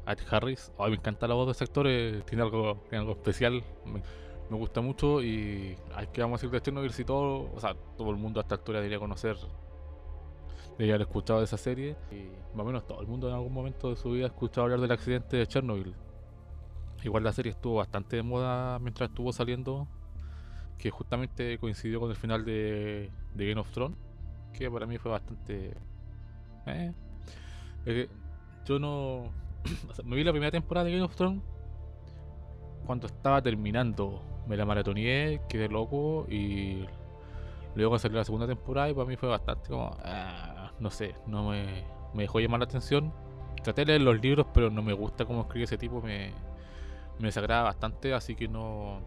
Ed 0.08 0.20
Harris. 0.30 0.72
Ay, 0.78 0.92
me 0.92 0.98
encanta 0.98 1.28
la 1.28 1.36
voz 1.36 1.48
de 1.48 1.52
ese 1.52 1.64
actor, 1.64 1.88
eh, 1.88 2.24
tiene, 2.26 2.44
algo, 2.44 2.82
tiene 2.90 3.00
algo 3.00 3.12
especial. 3.14 3.64
Me, 3.86 4.02
gusta 4.58 4.82
mucho 4.82 5.24
y 5.24 5.76
hay 5.96 6.06
que 6.08 6.22
vamos 6.22 6.40
a 6.40 6.46
decir 6.46 6.52
de 6.52 6.62
Chernobyl 6.62 6.94
si 6.94 7.04
todo, 7.04 7.52
o 7.56 7.60
sea, 7.60 7.74
todo 7.98 8.12
el 8.12 8.18
mundo 8.18 8.40
a 8.40 8.44
esta 8.44 8.54
altura 8.54 8.80
debería 8.80 9.00
conocer, 9.00 9.36
debería 10.74 10.94
haber 10.94 11.08
escuchado 11.08 11.40
de 11.40 11.46
esa 11.46 11.58
serie. 11.58 11.96
Y 12.12 12.30
más 12.56 12.64
o 12.64 12.66
menos 12.66 12.86
todo 12.86 13.02
el 13.02 13.08
mundo 13.08 13.28
en 13.30 13.34
algún 13.34 13.52
momento 13.52 13.90
de 13.90 13.96
su 13.96 14.12
vida 14.12 14.26
ha 14.26 14.28
escuchado 14.28 14.66
hablar 14.66 14.80
del 14.80 14.92
accidente 14.92 15.38
de 15.38 15.48
Chernobyl. 15.48 15.96
Igual 17.04 17.24
la 17.24 17.34
serie 17.34 17.52
estuvo 17.52 17.76
bastante 17.76 18.18
de 18.18 18.24
moda 18.24 18.78
mientras 18.80 19.10
estuvo 19.10 19.34
saliendo, 19.34 19.88
que 20.78 20.90
justamente 20.92 21.58
coincidió 21.58 22.00
con 22.00 22.10
el 22.10 22.16
final 22.16 22.46
de, 22.46 23.12
de 23.34 23.48
Game 23.48 23.62
of 23.62 23.72
Thrones, 23.72 23.98
que 24.54 24.70
para 24.70 24.86
mí 24.86 24.98
fue 24.98 25.12
bastante... 25.12 25.74
Eh, 26.66 26.94
yo 28.66 28.80
no. 28.80 29.32
me 30.06 30.16
vi 30.16 30.24
la 30.24 30.32
primera 30.32 30.52
temporada 30.52 30.86
de 30.86 30.92
Game 30.92 31.04
of 31.04 31.16
Thrones 31.16 31.42
cuando 32.86 33.08
estaba 33.08 33.42
terminando. 33.42 34.22
Me 34.48 34.58
la 34.58 34.66
maratoneé, 34.66 35.42
quedé 35.48 35.70
loco 35.70 36.26
y 36.30 36.86
luego 37.76 37.98
salió 37.98 38.18
la 38.18 38.26
segunda 38.26 38.46
temporada 38.46 38.90
y 38.90 38.94
para 38.94 39.08
mí 39.08 39.16
fue 39.16 39.30
bastante 39.30 39.70
como. 39.70 39.96
Ah, 40.04 40.72
no 40.80 40.90
sé, 40.90 41.16
no 41.28 41.50
me, 41.50 41.84
me 42.14 42.24
dejó 42.24 42.40
llamar 42.40 42.60
la 42.60 42.66
atención. 42.66 43.14
Traté 43.64 43.82
de 43.82 43.86
leer 43.86 44.02
los 44.02 44.22
libros, 44.22 44.48
pero 44.54 44.70
no 44.70 44.82
me 44.82 44.94
gusta 44.94 45.26
cómo 45.26 45.42
escribe 45.42 45.64
ese 45.64 45.78
tipo, 45.78 46.02
me, 46.02 46.32
me 47.20 47.28
desagrada 47.28 47.64
bastante, 47.64 48.14
así 48.14 48.36
que 48.36 48.48
no. 48.48 49.00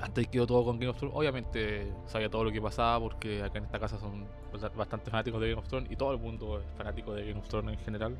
Hasta 0.00 0.20
ahí 0.20 0.26
quedó 0.26 0.46
todo 0.46 0.64
con 0.64 0.78
Game 0.78 0.90
of 0.90 0.98
Thrones. 0.98 1.16
Obviamente 1.16 1.92
sabía 2.06 2.30
todo 2.30 2.44
lo 2.44 2.52
que 2.52 2.60
pasaba 2.60 3.00
porque 3.00 3.42
acá 3.42 3.58
en 3.58 3.64
esta 3.64 3.80
casa 3.80 3.98
son 3.98 4.26
bastante 4.76 5.10
fanáticos 5.10 5.40
de 5.40 5.48
Game 5.50 5.60
of 5.60 5.68
Thrones 5.68 5.90
y 5.90 5.96
todo 5.96 6.12
el 6.12 6.18
mundo 6.18 6.60
es 6.60 6.66
fanático 6.76 7.14
de 7.14 7.26
Game 7.26 7.40
of 7.40 7.48
Thrones 7.48 7.78
en 7.78 7.84
general. 7.84 8.16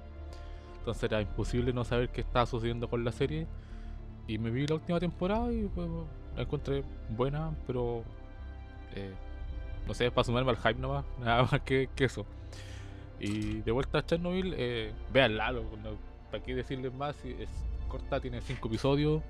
Entonces 0.79 1.05
era 1.05 1.21
imposible 1.21 1.73
no 1.73 1.85
saber 1.85 2.09
qué 2.09 2.23
estaba 2.23 2.47
sucediendo 2.47 2.89
con 2.89 3.05
la 3.05 3.13
serie. 3.13 3.47
Y 4.27 4.39
me 4.39 4.51
vi 4.51 4.67
la 4.67 4.75
última 4.75 5.01
temporada 5.01 5.53
y 5.53 5.69
pues, 5.69 5.89
la 6.37 6.43
encontré 6.43 6.83
buena, 7.11 7.55
pero 7.67 8.03
eh, 8.95 9.15
no 9.87 9.95
sé, 9.95 10.11
para 10.11 10.25
sumarme 10.25 10.51
al 10.51 10.57
hype 10.57 10.75
nomás, 10.75 11.05
nada 11.19 11.49
más 11.51 11.61
que, 11.63 11.89
eso. 11.97 12.27
Y 13.21 13.61
de 13.63 13.73
vuelta 13.73 13.99
a 13.99 14.07
Chernobyl, 14.07 14.55
eh, 14.57 14.93
véanla, 15.13 15.55
para 16.31 16.45
qué 16.45 16.55
decirles 16.55 16.93
más, 16.95 17.17
es 17.25 17.49
corta, 17.89 18.21
tiene 18.21 18.41
5 18.41 18.69
episodios. 18.69 19.23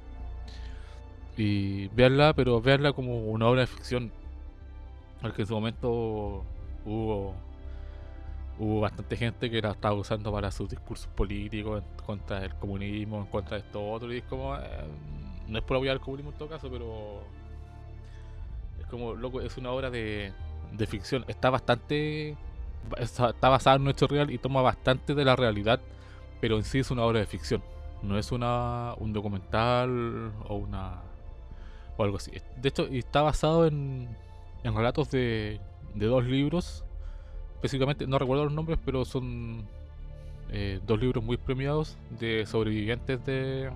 Y 1.39 1.89
véanla, 1.89 2.35
pero 2.35 2.61
véanla 2.61 2.93
como 2.93 3.21
una 3.31 3.47
obra 3.47 3.63
de 3.63 3.67
ficción. 3.69 4.13
Porque 5.23 5.43
en 5.43 5.49
su 5.49 5.55
momento 5.55 6.45
hubo 6.85 7.35
hubo 8.59 8.81
bastante 8.81 9.17
gente 9.17 9.51
que 9.51 9.63
la 9.63 9.71
estaba 9.71 9.95
usando 9.95 10.33
para 10.33 10.51
sus 10.51 10.69
discursos 10.69 11.09
políticos 11.09 11.83
en 11.83 12.05
contra 12.05 12.41
del 12.41 12.55
comunismo, 12.57 13.19
en 13.21 13.27
contra 13.27 13.57
de 13.57 13.63
esto 13.63 13.91
otro, 13.91 14.13
y 14.13 14.19
es 14.19 14.25
como, 14.25 14.57
eh, 14.57 14.61
no 15.47 15.59
es 15.59 15.65
por 15.65 15.77
apoyar 15.77 15.95
el 15.95 16.01
comunismo 16.01 16.33
en 16.33 16.39
todo 16.39 16.49
caso, 16.49 16.69
pero 16.71 17.23
es 18.81 18.87
como, 18.87 19.15
loco, 19.15 19.41
es 19.41 19.57
una 19.59 19.71
obra 19.71 19.91
de, 19.91 20.33
de 20.73 20.87
ficción, 20.87 21.25
está 21.29 21.51
bastante, 21.51 22.37
está, 22.99 23.33
basada 23.49 23.77
en 23.77 23.83
un 23.83 23.89
hecho 23.91 24.09
real 24.09 24.31
y 24.31 24.39
toma 24.39 24.61
bastante 24.63 25.15
de 25.15 25.25
la 25.25 25.37
realidad, 25.37 25.81
pero 26.41 26.57
en 26.57 26.65
sí 26.65 26.81
es 26.81 26.91
una 26.91 27.05
obra 27.05 27.21
de 27.21 27.27
ficción, 27.27 27.63
no 28.03 28.19
es 28.19 28.33
una 28.33 28.95
un 28.99 29.13
documental 29.13 30.33
o 30.49 30.57
una 30.57 31.03
o 31.99 32.05
algo 32.05 32.17
así. 32.17 32.33
De 32.57 32.71
hecho, 32.71 32.87
está 32.87 33.21
basado 33.21 33.67
en, 33.67 34.09
en 34.65 34.75
relatos 34.75 35.11
de, 35.11 35.61
de 35.95 36.07
dos 36.07 36.25
libros 36.25 36.85
específicamente, 37.59 38.07
no 38.07 38.19
recuerdo 38.19 38.45
los 38.45 38.53
nombres, 38.53 38.79
pero 38.85 39.05
son 39.05 39.67
eh, 40.51 40.79
dos 40.87 41.01
libros 41.01 41.25
muy 41.25 41.37
premiados 41.37 41.99
de 42.11 42.47
sobrevivientes 42.47 43.25
de 43.27 43.71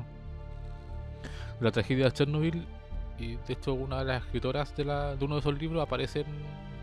la 1.60 1.72
tragedia 1.72 2.04
de 2.04 2.12
Chernobyl. 2.12 2.64
Y 3.18 3.34
de 3.34 3.52
hecho, 3.52 3.74
una 3.74 3.98
de 3.98 4.04
las 4.04 4.24
escritoras 4.24 4.74
de, 4.76 4.84
la, 4.84 5.16
de 5.16 5.24
uno 5.24 5.34
de 5.34 5.40
esos 5.40 5.58
libros 5.58 5.82
aparecen 5.82 6.24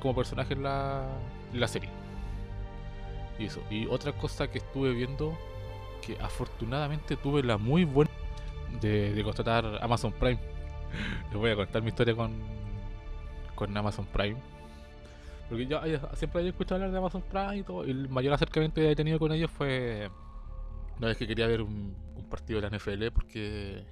como 0.01 0.13
personaje 0.13 0.53
en 0.53 0.63
la, 0.63 1.07
en 1.53 1.59
la 1.59 1.67
serie. 1.69 1.89
Y 3.39 3.45
eso. 3.45 3.61
Y 3.69 3.87
otra 3.87 4.11
cosa 4.11 4.49
que 4.49 4.57
estuve 4.57 4.91
viendo, 4.93 5.37
que 6.05 6.17
afortunadamente 6.21 7.15
tuve 7.15 7.43
la 7.43 7.57
muy 7.57 7.85
buena 7.85 8.11
de, 8.81 9.13
de 9.13 9.23
contratar 9.23 9.79
Amazon 9.81 10.11
Prime. 10.11 10.39
Les 11.31 11.37
voy 11.37 11.51
a 11.51 11.55
contar 11.55 11.81
mi 11.81 11.89
historia 11.89 12.15
con, 12.15 12.33
con 13.55 13.75
Amazon 13.75 14.05
Prime 14.05 14.37
porque 15.49 15.65
yo 15.65 15.81
siempre 16.13 16.41
había 16.41 16.51
escuchado 16.51 16.75
hablar 16.75 16.91
de 16.91 16.97
Amazon 16.99 17.23
Prime 17.23 17.57
y 17.57 17.63
todo. 17.63 17.85
Y 17.85 17.89
el 17.89 18.07
mayor 18.07 18.33
acercamiento 18.33 18.75
que 18.75 18.91
he 18.91 18.95
tenido 18.95 19.17
con 19.17 19.31
ellos 19.31 19.49
fue 19.49 20.09
una 20.97 21.07
vez 21.07 21.17
que 21.17 21.27
quería 21.27 21.47
ver 21.47 21.61
un, 21.61 21.95
partido 22.29 22.61
de 22.61 22.69
la 22.69 22.77
NFL 22.77 23.07
porque 23.11 23.83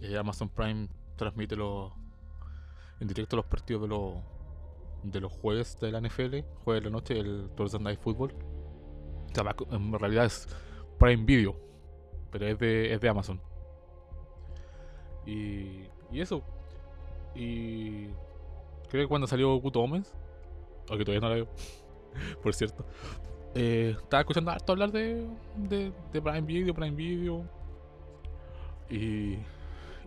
eh, 0.00 0.16
Amazon 0.16 0.48
Prime 0.48 0.86
transmite 1.16 1.56
los 1.56 1.92
en 3.00 3.08
directo 3.08 3.34
los 3.34 3.46
partidos 3.46 3.82
de 3.82 3.88
los 3.88 4.14
de 5.02 5.20
los 5.20 5.32
jueves 5.32 5.76
de 5.80 5.90
la 5.90 6.00
NFL, 6.00 6.38
jueves 6.62 6.84
de 6.84 6.90
la 6.90 6.90
noche, 6.90 7.18
el 7.18 7.50
Thursday 7.56 7.82
Night 7.82 7.98
Football. 7.98 8.32
en 9.72 9.92
realidad 9.98 10.26
es 10.26 10.46
Prime 11.00 11.24
Video, 11.24 11.56
pero 12.30 12.46
es 12.46 12.58
de, 12.60 12.94
es 12.94 13.00
de 13.00 13.08
Amazon. 13.08 13.40
Y, 15.26 15.88
y 16.14 16.20
eso. 16.20 16.42
Y 17.34 18.06
creo 18.88 19.04
que 19.04 19.08
cuando 19.08 19.26
salió 19.26 19.54
Good 19.56 19.76
Omens, 19.76 20.14
aunque 20.88 21.04
todavía 21.04 21.20
no 21.20 21.28
la 21.28 21.34
veo, 21.34 21.48
por 22.42 22.54
cierto. 22.54 22.84
Eh, 23.54 23.94
estaba 24.00 24.20
escuchando 24.20 24.50
harto 24.50 24.72
hablar 24.72 24.90
de, 24.90 25.26
de, 25.56 25.92
de, 26.12 26.22
Prime 26.22 26.42
Video, 26.42 26.74
Prime 26.74 26.96
Video. 26.96 27.44
Y, 28.90 29.38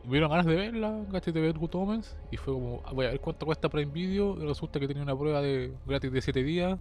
me 0.04 0.12
dieron 0.14 0.30
ganas 0.30 0.46
de 0.46 0.56
verla, 0.56 1.04
gaché 1.10 1.34
de 1.34 1.42
ver 1.42 1.58
Good 1.58 1.76
Omens. 1.76 2.16
Y 2.32 2.38
fue 2.38 2.54
como, 2.54 2.82
ah, 2.86 2.94
voy 2.94 3.06
a 3.06 3.10
ver 3.10 3.20
cuánto 3.20 3.46
cuesta 3.46 3.70
Prime 3.70 3.92
Video. 3.92 4.42
Y 4.42 4.46
resulta 4.46 4.80
que 4.80 4.88
tenía 4.88 5.04
una 5.04 5.18
prueba 5.18 5.42
de 5.42 5.74
gratis 5.86 6.12
de 6.12 6.22
7 6.22 6.44
días. 6.44 6.80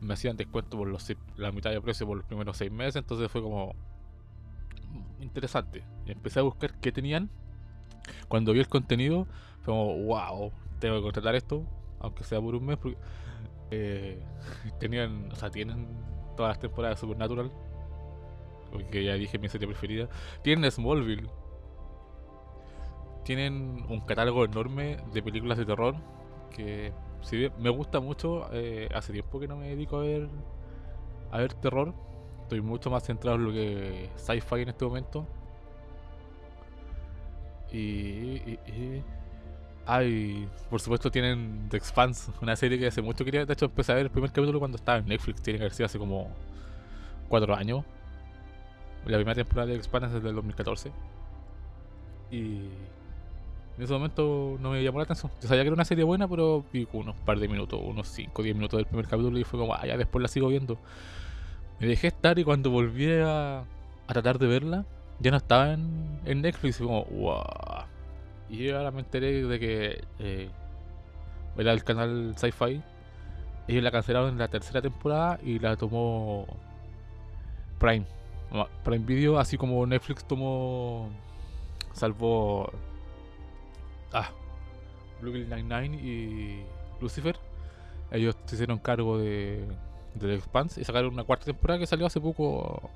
Me 0.00 0.12
hacían 0.12 0.36
descuento 0.36 0.76
por 0.76 0.88
los, 0.88 1.10
la 1.36 1.52
mitad 1.52 1.70
de 1.70 1.80
precio 1.80 2.06
por 2.06 2.18
los 2.18 2.26
primeros 2.26 2.56
6 2.58 2.70
meses. 2.70 2.96
Entonces 2.96 3.30
fue 3.30 3.42
como 3.42 3.74
interesante. 5.20 5.84
Y 6.06 6.12
empecé 6.12 6.40
a 6.40 6.42
buscar 6.42 6.78
qué 6.80 6.92
tenían. 6.92 7.30
Cuando 8.28 8.52
vi 8.52 8.60
el 8.60 8.68
contenido, 8.68 9.26
fue 9.60 9.74
como, 9.74 9.96
wow, 10.04 10.52
tengo 10.78 10.96
que 10.96 11.02
contratar 11.02 11.34
esto 11.34 11.64
aunque 12.00 12.24
sea 12.24 12.40
por 12.40 12.54
un 12.54 12.66
mes, 12.66 12.76
porque 12.76 12.98
eh, 13.70 14.22
tenían, 14.80 15.30
o 15.32 15.36
sea, 15.36 15.50
tienen 15.50 15.88
todas 16.36 16.50
las 16.50 16.58
temporadas 16.60 16.98
de 16.98 17.00
Supernatural, 17.00 17.50
porque 18.70 19.04
ya 19.04 19.14
dije 19.14 19.38
mi 19.38 19.48
serie 19.48 19.66
preferida. 19.66 20.08
Tienen 20.42 20.70
Smallville, 20.70 21.28
tienen 23.24 23.84
un 23.88 24.00
catálogo 24.00 24.44
enorme 24.44 24.98
de 25.12 25.22
películas 25.22 25.58
de 25.58 25.64
terror 25.64 25.96
que 26.54 26.92
si 27.22 27.50
me 27.58 27.70
gusta 27.70 28.00
mucho, 28.00 28.48
eh, 28.52 28.88
hace 28.94 29.12
tiempo 29.12 29.40
que 29.40 29.48
no 29.48 29.56
me 29.56 29.68
dedico 29.68 29.96
a 29.96 30.00
ver 30.02 30.28
a 31.32 31.38
ver 31.38 31.54
terror. 31.54 31.92
Estoy 32.42 32.60
mucho 32.60 32.90
más 32.90 33.02
centrado 33.02 33.36
en 33.36 33.44
lo 33.44 33.52
que 33.52 34.10
sci-fi 34.14 34.62
en 34.62 34.68
este 34.68 34.84
momento. 34.84 35.26
Y, 37.76 39.02
Ay, 39.88 40.48
por 40.68 40.80
supuesto 40.80 41.12
tienen 41.12 41.68
The 41.70 41.76
Expanse, 41.76 42.32
una 42.42 42.56
serie 42.56 42.78
que 42.78 42.88
hace 42.88 43.02
mucho 43.02 43.24
quería. 43.24 43.46
De 43.46 43.52
hecho, 43.52 43.66
empecé 43.66 43.92
a 43.92 43.94
ver 43.94 44.06
el 44.06 44.10
primer 44.10 44.30
capítulo 44.32 44.58
cuando 44.58 44.76
estaba 44.76 44.98
en 44.98 45.06
Netflix. 45.06 45.42
Tiene 45.42 45.58
que 45.58 45.64
haber 45.64 45.74
sido 45.74 45.86
hace 45.86 45.98
como 45.98 46.28
cuatro 47.28 47.54
años. 47.54 47.84
La 49.06 49.16
primera 49.18 49.36
temporada 49.36 49.66
de 49.66 49.74
The 49.74 49.78
Expanse 49.78 50.16
es 50.16 50.22
del 50.24 50.34
2014. 50.34 50.90
Y, 52.32 52.68
En 53.76 53.84
ese 53.84 53.92
momento 53.92 54.56
no 54.60 54.70
me 54.70 54.82
llamó 54.82 54.98
la 54.98 55.04
atención. 55.04 55.30
Yo 55.40 55.48
sabía 55.48 55.62
que 55.62 55.68
era 55.68 55.74
una 55.74 55.84
serie 55.84 56.02
buena, 56.02 56.26
pero 56.26 56.64
vi 56.72 56.88
unos 56.92 57.14
par 57.24 57.38
de 57.38 57.46
minutos, 57.46 57.80
unos 57.80 58.08
5 58.08 58.42
o 58.42 58.44
10 58.44 58.56
minutos 58.56 58.78
del 58.78 58.86
primer 58.86 59.06
capítulo 59.06 59.38
y 59.38 59.44
fue 59.44 59.60
como, 59.60 59.74
ah, 59.74 59.86
ya 59.86 59.96
después 59.96 60.20
la 60.20 60.28
sigo 60.28 60.48
viendo. 60.48 60.78
Me 61.78 61.86
dejé 61.86 62.08
estar 62.08 62.38
y 62.38 62.44
cuando 62.44 62.70
volví 62.70 63.08
a 63.12 63.64
tratar 64.08 64.38
de 64.40 64.46
verla, 64.48 64.84
ya 65.20 65.30
no 65.30 65.36
estaba 65.36 65.72
en, 65.72 66.42
Netflix. 66.42 66.80
Y 66.80 66.84
como, 66.84 67.04
wow. 67.04 67.44
Y 68.48 68.70
ahora 68.70 68.90
me 68.90 69.00
enteré 69.00 69.42
de 69.42 69.58
que 69.58 70.04
eh, 70.18 70.50
era 71.56 71.72
el 71.72 71.84
canal 71.84 72.34
Sci-Fi. 72.36 72.82
Ellos 73.68 73.82
la 73.82 73.90
cancelaron 73.90 74.30
en 74.30 74.38
la 74.38 74.48
tercera 74.48 74.80
temporada 74.80 75.40
y 75.42 75.58
la 75.58 75.76
tomó 75.76 76.46
Prime. 77.78 78.06
Prime 78.84 79.04
Video, 79.04 79.38
así 79.38 79.56
como 79.56 79.84
Netflix 79.86 80.24
tomó. 80.24 81.10
Salvo. 81.92 82.72
Ah. 84.12 84.30
Brooklyn 85.20 85.48
Nine-Nine 85.48 85.96
y 85.96 86.64
Lucifer. 87.00 87.36
Ellos 88.10 88.36
se 88.44 88.54
hicieron 88.54 88.78
cargo 88.78 89.18
de. 89.18 89.66
De 90.14 90.28
The 90.28 90.34
Expanse 90.34 90.80
y 90.80 90.84
sacaron 90.84 91.12
una 91.12 91.24
cuarta 91.24 91.44
temporada 91.44 91.78
que 91.78 91.86
salió 91.86 92.06
hace 92.06 92.20
poco. 92.20 92.90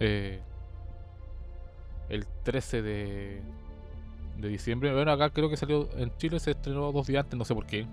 Eh, 0.00 0.40
el 2.08 2.26
13 2.44 2.82
de, 2.82 3.42
de 4.38 4.48
diciembre. 4.48 4.92
Bueno, 4.92 5.12
acá 5.12 5.30
creo 5.30 5.48
que 5.48 5.56
salió 5.56 5.88
en 5.96 6.16
Chile, 6.18 6.38
se 6.40 6.52
estrenó 6.52 6.92
dos 6.92 7.06
días 7.06 7.24
antes, 7.24 7.38
no 7.38 7.44
sé 7.44 7.54
por 7.54 7.66
qué. 7.66 7.86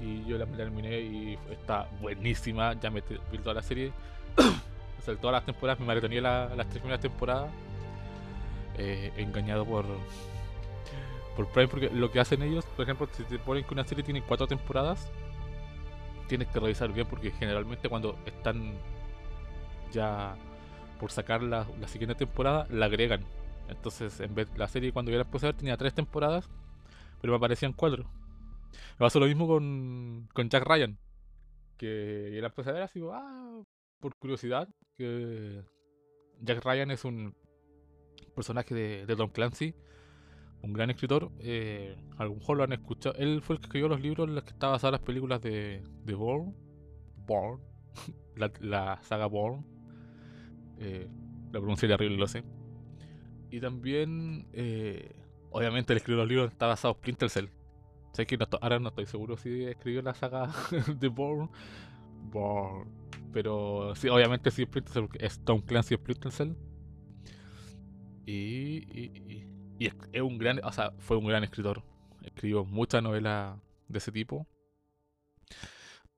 Y 0.00 0.24
yo 0.24 0.38
la 0.38 0.46
terminé 0.46 1.00
y 1.00 1.38
está 1.50 1.88
buenísima. 2.00 2.72
Ya 2.80 2.90
me 2.90 3.02
vi 3.30 3.38
toda 3.38 3.54
la 3.54 3.62
serie. 3.62 3.92
o 4.36 5.02
sea, 5.02 5.14
todas 5.16 5.32
las 5.32 5.44
temporadas, 5.44 5.78
me 5.80 5.86
maratoné 5.86 6.20
la, 6.20 6.54
las 6.56 6.68
tres 6.68 6.80
primeras 6.80 7.00
temporadas. 7.00 7.50
Eh, 8.78 9.12
engañado 9.16 9.66
por 9.66 9.84
por 11.36 11.46
Prime, 11.48 11.68
porque 11.68 11.90
lo 11.90 12.10
que 12.10 12.20
hacen 12.20 12.42
ellos, 12.42 12.64
por 12.76 12.84
ejemplo, 12.84 13.08
si 13.12 13.22
te 13.24 13.38
ponen 13.38 13.64
que 13.64 13.74
una 13.74 13.84
serie 13.84 14.02
tiene 14.02 14.22
cuatro 14.22 14.46
temporadas, 14.46 15.10
tienes 16.28 16.48
que 16.48 16.60
revisar 16.60 16.92
bien 16.92 17.06
porque 17.06 17.30
generalmente 17.32 17.88
cuando 17.88 18.16
están 18.24 18.74
ya 19.92 20.36
por 21.00 21.10
sacar 21.10 21.42
la, 21.42 21.66
siguiente 21.86 22.14
temporada, 22.14 22.66
la 22.70 22.86
agregan. 22.86 23.24
Entonces, 23.68 24.20
en 24.20 24.34
vez 24.34 24.48
la 24.56 24.68
serie 24.68 24.92
cuando 24.92 25.10
yo 25.10 25.18
la 25.18 25.24
ver 25.24 25.54
tenía 25.54 25.76
tres 25.78 25.94
temporadas, 25.94 26.48
pero 27.20 27.32
me 27.32 27.38
aparecían 27.38 27.72
cuatro. 27.72 28.04
Me 28.04 28.98
pasó 28.98 29.18
lo 29.18 29.26
mismo 29.26 29.48
con, 29.48 30.28
con 30.34 30.50
Jack 30.50 30.64
Ryan, 30.64 30.98
que 31.78 32.30
yo 32.34 32.40
la 32.40 32.48
empecé 32.48 32.70
a 32.70 32.84
así, 32.84 33.00
ah, 33.10 33.62
por 33.98 34.14
curiosidad, 34.16 34.68
que 34.96 35.62
Jack 36.40 36.62
Ryan 36.64 36.90
es 36.90 37.04
un 37.04 37.34
personaje 38.34 38.74
de, 38.74 39.06
de 39.06 39.16
Tom 39.16 39.30
Clancy, 39.30 39.74
un 40.62 40.74
gran 40.74 40.90
escritor. 40.90 41.30
Eh, 41.40 41.96
a 42.18 42.24
lo 42.24 42.34
mejor 42.34 42.58
lo 42.58 42.64
han 42.64 42.72
escuchado. 42.74 43.14
Él 43.16 43.40
fue 43.40 43.56
el 43.56 43.60
que 43.60 43.66
escribió 43.66 43.88
los 43.88 44.00
libros 44.00 44.28
en 44.28 44.34
los 44.34 44.44
que 44.44 44.50
estaban 44.50 44.74
basadas 44.74 44.92
las 44.92 45.06
películas 45.06 45.40
de, 45.40 45.82
de 46.04 46.14
Bourne. 46.14 46.54
Bourne. 47.26 47.64
la, 48.36 48.52
la 48.60 49.02
saga 49.02 49.26
Bourne. 49.26 49.64
Eh, 50.80 51.08
la 51.52 51.60
pronuncié 51.60 51.88
terrible, 51.88 52.16
lo 52.16 52.26
sé. 52.26 52.42
Y 53.50 53.60
también, 53.60 54.48
eh, 54.52 55.14
obviamente, 55.50 55.92
el 55.92 55.98
escribió 55.98 56.22
los 56.22 56.28
libros 56.28 56.50
está 56.50 56.66
basado 56.66 56.94
en 56.94 56.98
Splinter 56.98 57.30
Cell. 57.30 57.46
Sé 58.12 58.26
que 58.26 58.38
ahora 58.60 58.78
no 58.80 58.88
estoy 58.88 59.06
seguro 59.06 59.36
si 59.36 59.64
escribió 59.64 60.02
la 60.02 60.14
saga 60.14 60.50
de 60.98 61.08
Bourne. 61.08 61.48
Bourne. 62.30 62.90
Pero 63.32 63.94
sí, 63.94 64.08
obviamente 64.08 64.50
sí, 64.50 64.64
Splinter 64.64 64.92
Cell, 64.92 65.06
es 65.18 65.44
Tom 65.44 65.60
Clancy 65.60 65.94
Splinter 65.94 66.32
Cell. 66.32 66.52
Y, 68.26 69.44
es, 69.78 70.22
un 70.22 70.38
gran, 70.38 70.60
o 70.64 70.72
sea, 70.72 70.92
fue 70.98 71.16
un 71.16 71.26
gran 71.26 71.44
escritor. 71.44 71.82
Escribió 72.22 72.64
muchas 72.64 73.02
novelas 73.02 73.58
de 73.88 73.98
ese 73.98 74.12
tipo. 74.12 74.46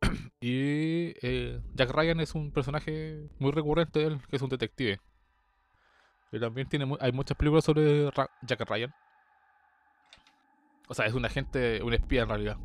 y 0.40 1.14
eh, 1.22 1.60
Jack 1.74 1.90
Ryan 1.90 2.20
es 2.20 2.34
un 2.34 2.50
personaje 2.50 3.28
muy 3.38 3.52
recurrente 3.52 4.04
él, 4.04 4.20
que 4.28 4.36
es 4.36 4.42
un 4.42 4.48
detective. 4.48 5.00
Y 6.32 6.40
también 6.40 6.68
tiene 6.68 6.96
hay 7.00 7.12
muchas 7.12 7.36
películas 7.36 7.64
sobre 7.64 8.10
Jack 8.42 8.68
Ryan. 8.68 8.92
O 10.88 10.94
sea, 10.94 11.06
es 11.06 11.14
un 11.14 11.24
agente, 11.24 11.82
un 11.82 11.94
espía 11.94 12.22
en 12.22 12.28
realidad. 12.28 12.56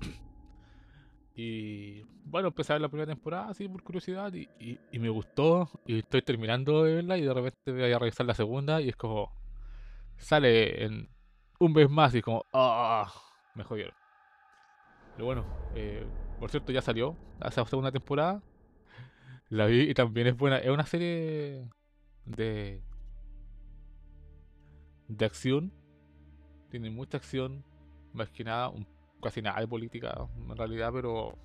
Y 1.38 2.00
bueno, 2.24 2.48
empecé 2.48 2.72
a 2.72 2.76
ver 2.76 2.82
la 2.82 2.88
primera 2.88 3.12
temporada 3.12 3.50
así 3.50 3.68
por 3.68 3.82
curiosidad 3.82 4.32
y, 4.32 4.48
y, 4.58 4.98
me 4.98 5.10
gustó. 5.10 5.68
Y 5.84 5.98
estoy 5.98 6.22
terminando 6.22 6.84
de 6.84 6.94
verla 6.94 7.18
y 7.18 7.22
de 7.22 7.34
repente 7.34 7.72
voy 7.72 7.92
a 7.92 7.98
revisar 7.98 8.24
la 8.24 8.34
segunda 8.34 8.80
y 8.80 8.88
es 8.88 8.96
como. 8.96 9.30
Sale 10.16 10.82
en 10.84 11.10
un 11.58 11.72
mes 11.74 11.90
más 11.90 12.14
y 12.14 12.18
es 12.18 12.24
como. 12.24 12.46
¡Ah! 12.54 13.12
me 13.54 13.64
jodieron. 13.64 13.94
Pero 15.14 15.26
bueno, 15.26 15.44
eh, 15.74 16.06
por 16.38 16.50
cierto, 16.50 16.72
ya 16.72 16.82
salió 16.82 17.16
la 17.40 17.50
segunda 17.50 17.92
temporada. 17.92 18.42
La 19.48 19.66
vi 19.66 19.90
y 19.90 19.94
también 19.94 20.26
es 20.26 20.36
buena. 20.36 20.58
Es 20.58 20.70
una 20.70 20.86
serie 20.86 21.68
de 22.24 22.82
de 25.08 25.24
acción. 25.24 25.72
Tiene 26.70 26.90
mucha 26.90 27.16
acción, 27.16 27.64
más 28.12 28.28
que 28.30 28.44
nada, 28.44 28.72
casi 29.22 29.40
nada 29.40 29.60
de 29.60 29.68
política 29.68 30.28
en 30.36 30.56
realidad, 30.56 30.90
pero 30.92 31.36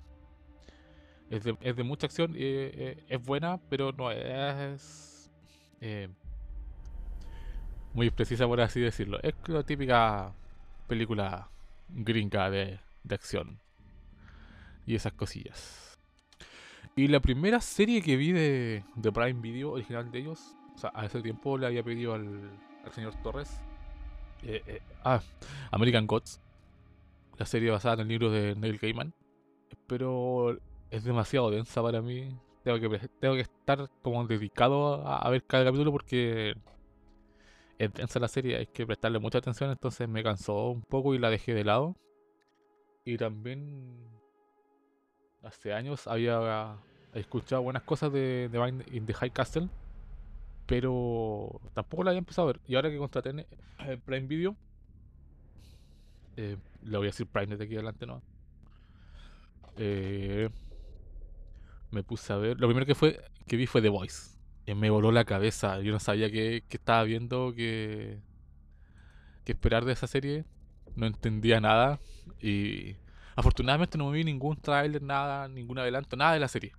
es 1.30 1.44
de, 1.44 1.56
es 1.60 1.76
de 1.76 1.82
mucha 1.84 2.06
acción. 2.06 2.34
eh, 2.36 3.04
es 3.08 3.22
buena, 3.22 3.60
pero 3.70 3.92
no 3.92 4.10
es 4.10 5.30
eh, 5.80 6.08
muy 7.94 8.10
precisa, 8.10 8.46
por 8.46 8.60
así 8.60 8.80
decirlo. 8.80 9.20
Es 9.22 9.34
la 9.46 9.62
típica 9.62 10.34
película 10.88 11.48
gringa 11.88 12.50
de, 12.50 12.80
de 13.04 13.14
acción 13.14 13.60
y 14.86 14.94
esas 14.94 15.12
cosillas. 15.12 15.98
Y 16.94 17.08
la 17.08 17.20
primera 17.20 17.60
serie 17.60 18.02
que 18.02 18.16
vi 18.16 18.32
de, 18.32 18.84
de 18.96 19.12
Prime 19.12 19.40
Video 19.40 19.72
original 19.72 20.10
de 20.10 20.18
ellos, 20.18 20.54
o 20.74 20.78
sea, 20.78 20.92
a 20.94 21.06
ese 21.06 21.22
tiempo 21.22 21.56
le 21.56 21.66
había 21.66 21.82
pedido 21.82 22.14
al, 22.14 22.50
al 22.84 22.92
señor 22.92 23.14
Torres. 23.22 23.60
Eh, 24.42 24.62
eh, 24.66 24.82
ah, 25.04 25.20
American 25.70 26.06
Gods. 26.06 26.40
La 27.38 27.46
serie 27.46 27.70
basada 27.70 27.94
en 27.94 28.00
el 28.00 28.08
libro 28.08 28.30
de 28.30 28.54
Neil 28.56 28.78
Gaiman. 28.78 29.14
Pero 29.86 30.58
es 30.90 31.04
demasiado 31.04 31.50
densa 31.50 31.82
para 31.82 32.02
mí. 32.02 32.36
Tengo 32.62 32.78
que, 32.78 33.08
tengo 33.20 33.34
que 33.34 33.40
estar 33.40 33.90
como 34.02 34.24
dedicado 34.26 35.06
a, 35.06 35.28
ver 35.30 35.42
cada 35.44 35.64
capítulo 35.64 35.90
porque 35.90 36.54
es 37.78 37.92
densa 37.94 38.20
la 38.20 38.28
serie. 38.28 38.56
Hay 38.56 38.66
que 38.66 38.86
prestarle 38.86 39.18
mucha 39.18 39.38
atención. 39.38 39.70
Entonces 39.70 40.08
me 40.08 40.22
cansó 40.22 40.70
un 40.70 40.82
poco 40.82 41.14
y 41.14 41.18
la 41.18 41.30
dejé 41.30 41.54
de 41.54 41.64
lado. 41.64 41.96
Y 43.04 43.16
también 43.16 44.12
hace 45.42 45.72
años 45.72 46.06
había 46.06 46.76
escuchado 47.14 47.62
buenas 47.62 47.82
cosas 47.82 48.12
de, 48.12 48.48
de 48.48 48.84
in 48.92 49.06
the 49.06 49.14
High 49.14 49.30
Castle 49.30 49.68
pero 50.66 51.60
tampoco 51.74 52.04
la 52.04 52.10
había 52.10 52.20
empezado 52.20 52.48
a 52.48 52.52
ver. 52.52 52.60
Y 52.66 52.76
ahora 52.76 52.90
que 52.90 52.96
contraté 52.96 53.30
en 53.30 53.40
eh, 53.40 53.46
Prime 54.04 54.26
Video, 54.26 54.56
eh, 56.36 56.56
le 56.82 56.96
voy 56.96 57.08
a 57.08 57.10
decir 57.10 57.26
Prime 57.26 57.48
desde 57.48 57.64
aquí 57.64 57.74
adelante, 57.74 58.06
¿no? 58.06 58.22
Eh, 59.76 60.48
me 61.90 62.02
puse 62.02 62.32
a 62.32 62.36
ver. 62.36 62.58
Lo 62.58 62.68
primero 62.68 62.86
que 62.86 62.94
fue 62.94 63.22
que 63.46 63.56
vi 63.56 63.66
fue 63.66 63.82
The 63.82 63.90
Voice. 63.90 64.38
Y 64.64 64.74
me 64.74 64.88
voló 64.88 65.12
la 65.12 65.24
cabeza. 65.24 65.80
Yo 65.80 65.92
no 65.92 66.00
sabía 66.00 66.30
que, 66.30 66.64
estaba 66.70 67.02
viendo, 67.02 67.52
que, 67.54 68.20
que 69.44 69.52
esperar 69.52 69.84
de 69.84 69.92
esa 69.92 70.06
serie. 70.06 70.46
No 70.94 71.06
entendía 71.06 71.60
nada. 71.60 72.00
Y 72.40 72.96
afortunadamente 73.36 73.98
no 73.98 74.10
me 74.10 74.16
vi 74.18 74.24
ningún 74.24 74.56
tráiler, 74.56 75.02
nada, 75.02 75.48
ningún 75.48 75.78
adelanto, 75.78 76.16
nada 76.16 76.34
de 76.34 76.40
la 76.40 76.48
serie 76.48 76.72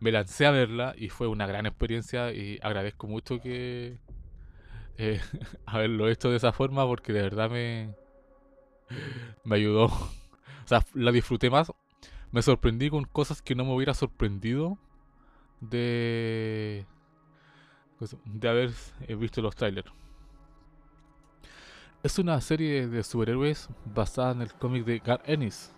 me 0.00 0.12
lancé 0.12 0.46
a 0.46 0.50
verla 0.50 0.94
y 0.96 1.08
fue 1.08 1.26
una 1.26 1.46
gran 1.46 1.66
experiencia 1.66 2.32
y 2.32 2.58
agradezco 2.62 3.06
mucho 3.06 3.40
que 3.40 3.98
eh, 4.98 5.20
haberlo 5.66 6.08
hecho 6.08 6.30
de 6.30 6.36
esa 6.36 6.52
forma 6.52 6.84
porque 6.86 7.12
de 7.12 7.22
verdad 7.22 7.50
me, 7.50 7.94
me 9.44 9.56
ayudó. 9.56 9.86
O 10.64 10.68
sea, 10.68 10.84
la 10.94 11.12
disfruté 11.12 11.48
más. 11.48 11.70
Me 12.32 12.42
sorprendí 12.42 12.90
con 12.90 13.04
cosas 13.04 13.40
que 13.40 13.54
no 13.54 13.64
me 13.64 13.72
hubiera 13.72 13.94
sorprendido 13.94 14.78
de, 15.60 16.84
de 18.24 18.48
haber 18.48 18.72
eh, 19.06 19.14
visto 19.14 19.40
los 19.42 19.54
trailers. 19.54 19.92
Es 22.02 22.18
una 22.18 22.40
serie 22.40 22.88
de 22.88 23.04
superhéroes 23.04 23.68
basada 23.84 24.32
en 24.32 24.42
el 24.42 24.52
cómic 24.54 24.84
de 24.84 24.98
Gar 24.98 25.22
Ennis 25.24 25.72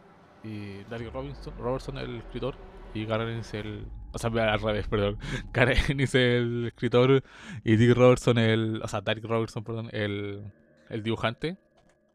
y 0.45 0.85
Larry 0.91 1.09
Robinson, 1.11 1.55
Robertson, 1.59 1.99
el 1.99 2.17
escritor, 2.17 2.55
y 2.95 3.05
Gar 3.05 3.21
Ennis, 3.23 3.55
el 3.55 3.87
o 4.13 4.19
sea, 4.19 4.31
al 4.31 4.61
revés, 4.61 4.89
perdón. 4.89 5.19
Karen 5.53 6.01
es 6.01 6.15
el 6.15 6.67
escritor 6.69 7.23
y 7.65 7.77
Dick 7.77 7.95
Robertson, 7.97 8.39
el. 8.39 8.81
O 8.83 8.89
sea, 8.89 9.01
Derek 9.01 9.25
Robertson, 9.25 9.65
perdón, 9.65 9.91
el, 9.93 10.53
el 10.89 11.03
dibujante. 11.03 11.59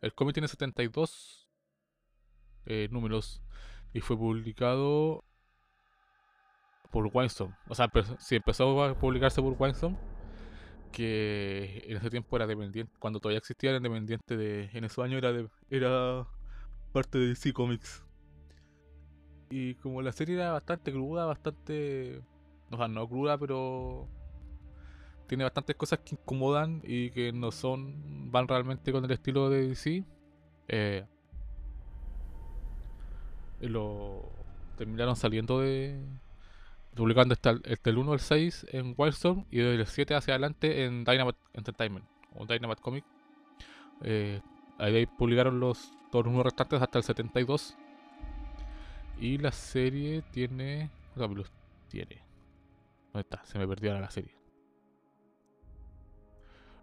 El 0.01 0.13
cómic 0.13 0.33
tiene 0.33 0.47
72 0.47 1.47
eh, 2.65 2.89
números 2.91 3.41
y 3.93 4.01
fue 4.01 4.17
publicado 4.17 5.23
por 6.91 7.09
Winston. 7.13 7.55
O 7.67 7.75
sea, 7.75 7.89
si 8.19 8.35
empezó 8.35 8.83
a 8.83 8.97
publicarse 8.97 9.41
por 9.41 9.55
Winston 9.57 9.97
que 10.91 11.83
en 11.87 11.97
ese 11.97 12.09
tiempo 12.09 12.35
era 12.35 12.45
dependiente, 12.45 12.93
cuando 12.99 13.19
todavía 13.19 13.39
existía 13.39 13.71
era 13.71 13.79
dependiente 13.79 14.37
de, 14.37 14.69
en 14.73 14.83
esos 14.83 15.03
años 15.03 15.17
era, 15.17 15.31
de, 15.31 15.49
era 15.69 16.27
parte 16.91 17.17
de 17.17 17.27
DC 17.29 17.53
Comics. 17.53 18.03
Y 19.55 19.75
como 19.75 20.01
la 20.01 20.11
serie 20.11 20.33
era 20.33 20.51
bastante 20.51 20.91
cruda, 20.91 21.27
bastante, 21.27 22.23
o 22.71 22.75
sea, 22.75 22.87
no 22.87 23.07
cruda, 23.07 23.37
pero 23.37 24.07
tiene 25.27 25.43
bastantes 25.43 25.75
cosas 25.75 25.99
que 25.99 26.15
incomodan 26.15 26.81
y 26.83 27.11
que 27.11 27.31
no 27.31 27.51
son, 27.51 28.31
van 28.31 28.47
realmente 28.47 28.91
con 28.91 29.05
el 29.05 29.11
estilo 29.11 29.51
de 29.51 29.67
DC. 29.67 30.03
Eh, 30.69 31.05
lo 33.59 34.23
terminaron 34.75 35.15
saliendo 35.15 35.59
de, 35.59 36.03
publicando 36.95 37.33
hasta 37.33 37.51
el, 37.51 37.61
el 37.83 37.97
1 37.99 38.11
al 38.11 38.19
6 38.21 38.65
en 38.71 38.95
Wildstorm 38.97 39.45
y 39.51 39.59
del 39.59 39.85
7 39.85 40.15
hacia 40.15 40.33
adelante 40.33 40.83
en 40.85 41.03
Dynamite 41.03 41.37
Entertainment 41.53 42.07
o 42.33 42.47
Dynamite 42.47 42.81
Comic. 42.81 43.05
Eh, 44.01 44.41
ahí 44.79 45.05
publicaron 45.05 45.59
los 45.59 45.91
todos 46.11 46.25
los 46.25 46.43
restantes 46.43 46.81
hasta 46.81 46.97
el 46.97 47.03
72. 47.03 47.77
Y 49.19 49.37
la 49.37 49.51
serie 49.51 50.21
tiene. 50.31 50.89
¿Cuántos 51.15 51.51
tiene? 51.87 52.21
¿Dónde 53.13 53.21
está? 53.21 53.45
Se 53.45 53.57
me 53.57 53.67
perdió 53.67 53.91
ahora 53.91 54.01
la 54.01 54.11
serie. 54.11 54.35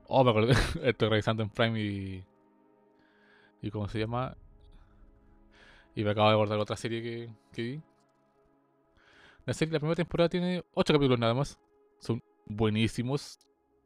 Oh, 0.07 0.25
me 0.25 0.31
acordé. 0.31 0.55
Estoy 0.83 1.09
revisando 1.09 1.43
en 1.43 1.51
Prime 1.51 1.81
y. 1.81 2.25
¿Y 3.63 3.71
cómo 3.71 3.89
se 3.89 3.99
llama? 3.99 4.37
Y 5.95 6.05
me 6.05 6.11
acabo 6.11 6.29
de 6.29 6.35
acordar 6.35 6.59
otra 6.59 6.77
serie 6.77 7.03
que, 7.03 7.31
que 7.53 7.63
vi. 7.63 7.83
La 9.45 9.53
serie, 9.53 9.73
la 9.73 9.81
primera 9.81 9.97
temporada 9.97 10.29
tiene 10.29 10.65
8 10.75 10.93
capítulos 10.95 11.19
nada 11.19 11.35
más. 11.35 11.59
Son 11.99 12.23
buenísimos. 12.47 13.39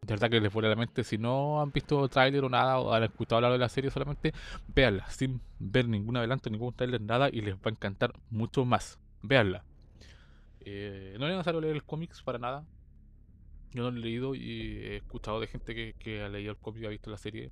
De 0.05 0.13
verdad 0.13 0.29
que 0.29 0.39
les 0.39 0.53
vuela 0.53 0.69
la 0.69 0.77
mente. 0.77 1.03
Si 1.03 1.17
no 1.17 1.63
han 1.63 1.73
visto 1.73 2.09
tráiler 2.09 2.45
o 2.45 2.51
nada, 2.51 2.79
o 2.79 2.93
han 2.93 3.05
escuchado 3.05 3.37
hablar 3.37 3.53
de 3.53 3.59
la 3.59 3.71
serie 3.71 3.91
solamente, 3.91 4.35
véanla, 4.69 5.09
sin 5.09 5.41
ver 5.59 5.89
ningún 5.89 6.17
adelanto, 6.19 6.51
ningún 6.51 6.75
tráiler, 6.75 7.01
nada, 7.01 7.31
y 7.33 7.41
les 7.41 7.55
va 7.55 7.61
a 7.67 7.71
encantar 7.71 8.13
mucho 8.31 8.67
más. 8.67 8.99
Véanla. 9.23 9.65
Eh, 10.61 11.17
no 11.19 11.27
es 11.27 11.33
necesario 11.33 11.61
leer 11.63 11.75
el 11.75 11.85
cómics 11.85 12.23
para 12.23 12.39
nada. 12.39 12.67
Yo 13.73 13.83
no 13.83 13.91
lo 13.91 13.97
he 13.97 14.01
leído 14.01 14.35
y 14.35 14.77
he 14.83 14.97
escuchado 14.97 15.41
de 15.41 15.47
gente 15.47 15.95
que, 15.95 16.23
ha 16.23 16.29
leído 16.29 16.53
el 16.53 16.59
cómic 16.59 16.83
y 16.83 16.87
ha 16.87 16.91
visto 16.91 17.11
la 17.11 17.17
serie. 17.17 17.51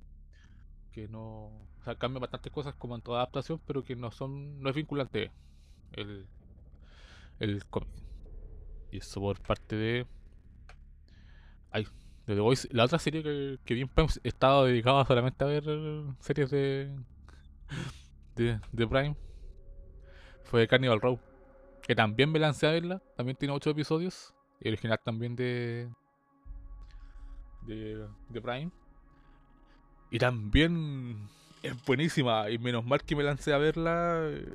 Que 0.91 1.07
no. 1.07 1.47
O 1.79 1.83
sea, 1.83 1.95
cambian 1.95 2.21
bastantes 2.21 2.51
cosas 2.51 2.75
como 2.75 2.95
en 2.95 3.01
toda 3.01 3.19
adaptación, 3.21 3.59
pero 3.65 3.83
que 3.83 3.95
no 3.95 4.11
son. 4.11 4.61
no 4.61 4.69
es 4.69 4.75
vinculante 4.75 5.31
el, 5.93 6.27
el 7.39 7.65
cómic. 7.65 7.89
Y 8.91 8.97
eso 8.97 9.19
por 9.21 9.41
parte 9.41 9.75
de. 9.75 10.05
Ay, 11.71 11.87
La 12.25 12.83
otra 12.85 12.99
serie 12.99 13.21
que, 13.21 13.59
que 13.65 13.73
vi 13.73 13.81
en 13.81 13.89
Prime 13.89 14.09
estaba 14.23 14.65
dedicada 14.65 15.05
solamente 15.05 15.43
a 15.43 15.47
ver 15.47 15.63
series 16.19 16.49
de. 16.51 16.95
de, 18.35 18.59
de 18.71 18.87
Prime. 18.87 19.15
Fue 20.43 20.67
Carnival 20.67 21.01
Row. 21.01 21.19
Que 21.81 21.95
también 21.95 22.31
me 22.31 22.39
lancé 22.39 22.67
a 22.67 22.71
verla. 22.71 23.01
También 23.17 23.37
tiene 23.37 23.53
8 23.53 23.71
episodios. 23.71 24.33
Y 24.61 24.69
original 24.69 24.99
también 25.03 25.35
de. 25.35 25.89
de, 27.63 28.07
de 28.29 28.41
Prime. 28.41 28.71
Y 30.09 30.17
también 30.17 31.27
es 31.61 31.85
buenísima. 31.85 32.49
Y 32.49 32.57
menos 32.57 32.85
mal 32.85 33.03
que 33.03 33.15
me 33.15 33.23
lancé 33.23 33.53
a 33.53 33.57
verla 33.57 34.21
eh, 34.29 34.47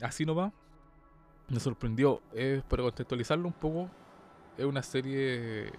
así 0.00 0.24
nomás 0.24 0.52
me 1.48 1.60
sorprendió. 1.60 2.20
Es, 2.32 2.62
para 2.64 2.82
contextualizarlo 2.82 3.46
un 3.46 3.54
poco, 3.54 3.90
es 4.56 4.64
una 4.64 4.82
serie. 4.82 5.72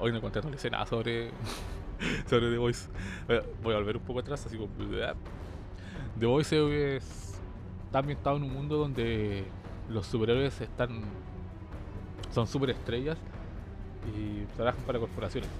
Hoy 0.00 0.12
no 0.12 0.20
contextualicé 0.20 0.70
nada 0.70 0.86
sobre, 0.86 1.30
sobre 2.28 2.50
The 2.50 2.58
Voice. 2.58 2.88
Voy 3.62 3.74
a 3.74 3.78
volver 3.78 3.96
un 3.96 4.02
poco 4.02 4.20
atrás, 4.20 4.46
así 4.46 4.56
como. 4.56 4.70
The 6.18 6.26
Voice 6.26 6.96
es, 6.96 7.40
está 7.84 8.32
en 8.32 8.42
un 8.42 8.52
mundo 8.52 8.76
donde 8.76 9.44
los 9.88 10.06
superhéroes 10.06 10.60
están. 10.60 11.02
son 12.32 12.46
superestrellas 12.46 13.18
y 14.16 14.44
trabajan 14.56 14.82
para 14.84 14.98
corporaciones. 14.98 15.50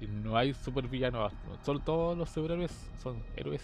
Y 0.00 0.06
no 0.06 0.36
hay 0.36 0.54
supervillanos, 0.54 1.32
solo 1.64 1.80
todos 1.80 2.16
los 2.16 2.28
superhéroes 2.28 2.72
son 3.02 3.16
héroes 3.36 3.62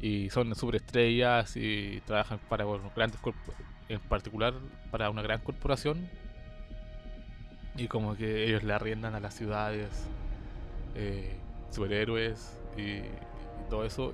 y 0.00 0.30
son 0.30 0.54
superestrellas 0.54 1.56
y 1.56 2.00
trabajan 2.06 2.38
para 2.48 2.64
grandes 2.94 3.20
en 3.88 4.00
particular 4.00 4.54
para 4.92 5.10
una 5.10 5.22
gran 5.22 5.40
corporación 5.40 6.08
y 7.78 7.88
como 7.88 8.16
que 8.16 8.46
ellos 8.46 8.64
le 8.64 8.72
arriendan 8.72 9.14
a 9.14 9.20
las 9.20 9.34
ciudades 9.34 9.88
eh, 10.94 11.36
superhéroes 11.70 12.58
y, 12.76 13.00
todo 13.70 13.84
eso 13.84 14.12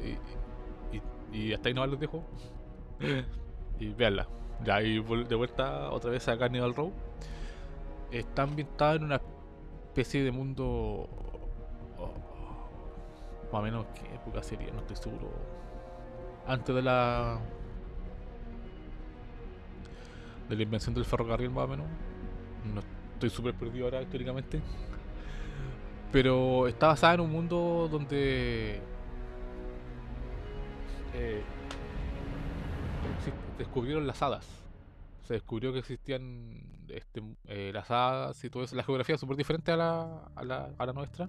y, 1.33 1.53
hasta 1.53 1.69
ahí 1.69 1.75
no 1.75 1.87
los 1.87 1.99
dejo. 1.99 2.25
Y 3.81 3.89
veanla 3.89 4.29
ya 4.63 4.77
ahí 4.77 5.03
de 5.03 5.35
vuelta 5.35 5.91
otra 5.91 6.11
vez 6.11 6.29
a 6.29 6.39
Carnival 6.39 6.77
Row 6.77 6.93
está 8.13 8.43
ambientada 8.43 8.95
en 8.95 9.05
una 9.05 9.21
especie 9.87 10.23
de 10.23 10.31
mundo 10.31 11.09
oh, 11.99 12.15
más 13.53 13.61
o 13.61 13.63
menos 13.63 13.87
qué 13.95 14.15
época 14.15 14.45
sería 14.45 14.71
no 14.71 14.79
estoy 14.81 14.97
seguro. 14.97 15.29
Antes 16.47 16.75
de 16.75 16.83
la 16.83 17.41
de 20.49 20.57
la 20.57 20.63
invención 20.63 20.95
del 20.95 21.05
ferrocarril 21.05 21.51
más 21.51 21.65
o 21.65 21.69
menos. 21.69 21.87
No 22.73 22.81
estoy 23.15 23.31
súper 23.31 23.55
perdido 23.55 23.87
ahora 23.87 24.03
históricamente 24.03 24.61
pero 26.15 26.69
está 26.69 26.87
basada 26.87 27.15
en 27.15 27.23
un 27.23 27.33
mundo 27.33 27.89
donde 27.91 28.81
eh, 31.13 31.43
descubrieron 33.59 34.07
las 34.07 34.23
hadas. 34.23 34.47
Se 35.25 35.35
descubrió 35.35 35.73
que 35.73 35.81
existían 35.81 36.63
este, 36.87 37.21
eh, 37.49 37.73
las 37.75 37.91
hadas 37.91 38.45
y 38.45 38.49
todo 38.49 38.63
eso. 38.63 38.77
La 38.77 38.85
geografía 38.85 39.17
es 39.17 39.21
súper 39.21 39.37
diferente 39.37 39.73
a 39.73 39.77
la, 39.77 40.31
a, 40.37 40.45
la, 40.45 40.71
a 40.79 40.87
la 40.87 40.93
nuestra. 40.93 41.29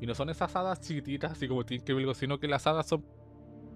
Y 0.00 0.06
no 0.06 0.14
son 0.16 0.28
esas 0.28 0.56
hadas 0.56 0.80
chiquititas 0.80 1.30
así 1.30 1.46
como 1.46 1.64
tienen 1.64 1.84
que 1.84 2.14
sino 2.16 2.40
que 2.40 2.48
las 2.48 2.66
hadas 2.66 2.88
son 2.88 3.04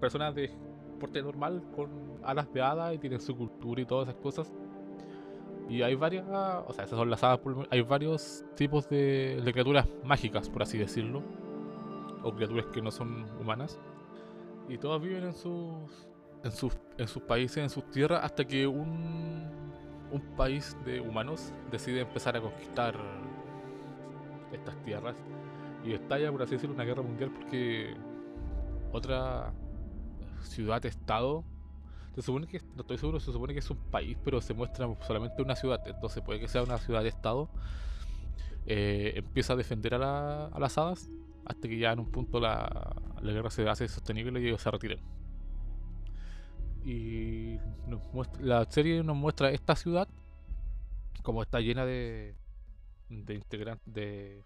personas 0.01 0.35
de 0.35 0.51
porte 0.99 1.21
normal 1.21 1.63
con 1.73 2.19
alas 2.25 2.51
de 2.51 2.61
hada 2.61 2.93
y 2.93 2.97
tienen 2.97 3.21
su 3.21 3.37
cultura 3.37 3.81
y 3.81 3.85
todas 3.85 4.09
esas 4.09 4.21
cosas. 4.21 4.51
Y 5.71 5.83
hay 5.83 5.95
varias, 5.95 6.25
o 6.27 6.73
sea, 6.73 6.83
esas 6.83 6.99
son 6.99 7.09
las 7.09 7.23
hadas, 7.23 7.39
hay 7.69 7.81
varios 7.81 8.43
tipos 8.57 8.89
de, 8.89 9.39
criaturas 9.53 9.87
mágicas, 10.03 10.49
por 10.49 10.63
así 10.63 10.77
decirlo, 10.77 11.23
o 12.23 12.35
criaturas 12.35 12.65
que 12.73 12.81
no 12.81 12.91
son 12.91 13.25
humanas. 13.39 13.79
Y 14.67 14.77
todas 14.77 15.01
viven 15.01 15.23
en 15.23 15.33
sus, 15.33 16.09
en 16.43 16.51
sus, 16.51 16.77
en 16.97 17.07
sus 17.07 17.23
países, 17.23 17.59
en 17.59 17.69
sus 17.69 17.89
tierras, 17.89 18.19
hasta 18.21 18.43
que 18.43 18.67
un, 18.67 19.49
un 20.11 20.21
país 20.35 20.75
de 20.83 20.99
humanos 20.99 21.53
decide 21.71 22.01
empezar 22.01 22.35
a 22.35 22.41
conquistar 22.41 22.93
estas 24.51 24.75
tierras. 24.83 25.23
Y 25.85 25.93
estalla, 25.93 26.33
por 26.33 26.41
así 26.41 26.55
decirlo, 26.55 26.75
una 26.75 26.83
guerra 26.83 27.01
mundial 27.01 27.31
porque 27.31 27.95
otra 28.91 29.53
ciudad-estado. 30.41 31.45
Se 32.15 32.21
supone 32.21 32.47
que, 32.47 32.61
no 32.75 32.81
estoy 32.81 32.97
seguro, 32.97 33.19
se 33.19 33.31
supone 33.31 33.53
que 33.53 33.59
es 33.59 33.69
un 33.69 33.77
país, 33.77 34.17
pero 34.23 34.41
se 34.41 34.53
muestra 34.53 34.87
solamente 35.07 35.41
una 35.41 35.55
ciudad. 35.55 35.81
Entonces 35.87 36.21
puede 36.23 36.39
que 36.39 36.47
sea 36.47 36.63
una 36.63 36.77
ciudad-estado. 36.77 37.49
Eh, 38.65 39.13
empieza 39.15 39.53
a 39.53 39.55
defender 39.55 39.93
a, 39.95 40.49
las 40.59 40.77
hadas 40.77 41.09
hasta 41.45 41.67
que 41.67 41.77
ya 41.77 41.91
en 41.93 41.99
un 41.99 42.11
punto 42.11 42.39
la, 42.39 42.95
guerra 43.21 43.49
se 43.49 43.67
hace 43.67 43.87
sostenible 43.87 44.41
y 44.41 44.47
ellos 44.47 44.61
se 44.61 44.71
retiran. 44.71 44.99
Y 46.83 47.59
la 48.41 48.65
serie 48.69 49.03
nos 49.03 49.15
muestra 49.15 49.51
esta 49.51 49.75
ciudad 49.75 50.07
como 51.21 51.43
está 51.43 51.59
llena 51.59 51.85
de, 51.85 52.35
de 53.09 53.35
integrantes, 53.35 53.93
de, 53.93 54.43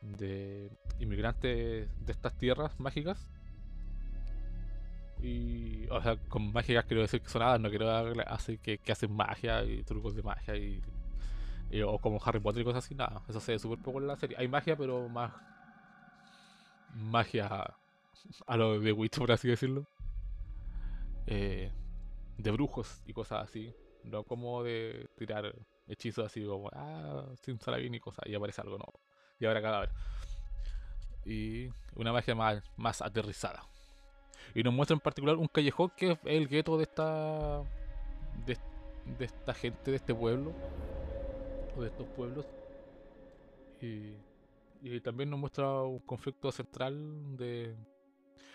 de 0.00 0.70
inmigrantes 0.98 1.88
de 2.04 2.12
estas 2.12 2.36
tierras 2.38 2.78
mágicas 2.80 3.26
y, 5.22 5.86
o 5.90 6.02
sea, 6.02 6.16
con 6.16 6.52
mágicas 6.52 6.84
quiero 6.86 7.02
decir 7.02 7.20
que 7.20 7.28
son 7.28 7.42
hadas, 7.42 7.60
no 7.60 7.68
quiero 7.68 7.90
hacer 8.26 8.58
que, 8.58 8.78
que 8.78 8.92
hacen 8.92 9.12
magia 9.12 9.64
y 9.64 9.82
trucos 9.82 10.14
de 10.14 10.22
magia 10.22 10.56
y, 10.56 10.82
o 11.82 11.98
como 11.98 12.20
Harry 12.24 12.40
Potter 12.40 12.62
y 12.62 12.64
cosas 12.64 12.84
así, 12.84 12.94
nada. 12.94 13.22
Eso 13.28 13.40
se 13.40 13.52
ve 13.52 13.58
súper 13.58 13.78
poco 13.78 14.00
en 14.00 14.08
la 14.08 14.16
serie. 14.16 14.36
Hay 14.38 14.48
magia, 14.48 14.76
pero 14.76 15.08
más 15.08 15.32
magia 16.94 17.74
a 18.46 18.56
lo 18.56 18.80
de 18.80 18.92
Witch, 18.92 19.18
por 19.18 19.30
así 19.30 19.48
decirlo. 19.48 19.86
Eh, 21.26 21.70
de 22.38 22.50
brujos 22.50 23.02
y 23.06 23.12
cosas 23.12 23.44
así. 23.44 23.72
No 24.04 24.24
como 24.24 24.62
de 24.62 25.08
tirar 25.16 25.54
hechizos 25.86 26.26
así 26.26 26.44
como, 26.44 26.70
ah, 26.72 27.26
sin 27.42 27.60
salabín 27.60 27.94
y 27.94 28.00
cosas, 28.00 28.26
y 28.26 28.34
aparece 28.34 28.62
algo, 28.62 28.78
no. 28.78 28.86
Y 29.38 29.46
habrá 29.46 29.62
cadáver. 29.62 29.90
Y 31.24 31.68
una 31.94 32.12
magia 32.12 32.34
más, 32.34 32.62
más 32.76 33.02
aterrizada. 33.02 33.62
Y 34.54 34.62
nos 34.62 34.74
muestra 34.74 34.94
en 34.94 35.00
particular 35.00 35.36
un 35.36 35.46
callejón 35.46 35.92
que 35.96 36.12
es 36.12 36.18
el 36.24 36.48
gueto 36.48 36.76
de 36.76 36.84
esta. 36.84 37.62
De, 38.46 38.56
esta 39.24 39.54
gente, 39.54 39.90
de 39.90 39.96
este 39.96 40.14
pueblo. 40.14 40.52
O 41.76 41.82
de 41.82 41.88
estos 41.88 42.06
pueblos. 42.08 42.46
Y, 43.80 44.14
y 44.82 45.00
también 45.00 45.30
nos 45.30 45.38
muestra 45.38 45.82
un 45.82 46.00
conflicto 46.00 46.50
central 46.52 47.36
de. 47.36 47.74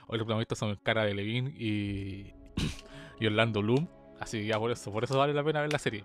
Hoy 0.07 0.17
los 0.17 0.25
protagonistas 0.25 0.59
son 0.59 0.75
Cara 0.83 1.03
de 1.03 1.15
Levine 1.15 1.49
y, 1.49 2.33
y 3.19 3.27
Orlando 3.27 3.61
Bloom. 3.61 3.87
Así 4.19 4.39
que 4.39 4.47
ya 4.47 4.59
por 4.59 4.71
eso, 4.71 4.91
por 4.91 5.03
eso 5.03 5.17
vale 5.17 5.33
la 5.33 5.43
pena 5.43 5.61
ver 5.61 5.71
la 5.71 5.79
serie. 5.79 6.03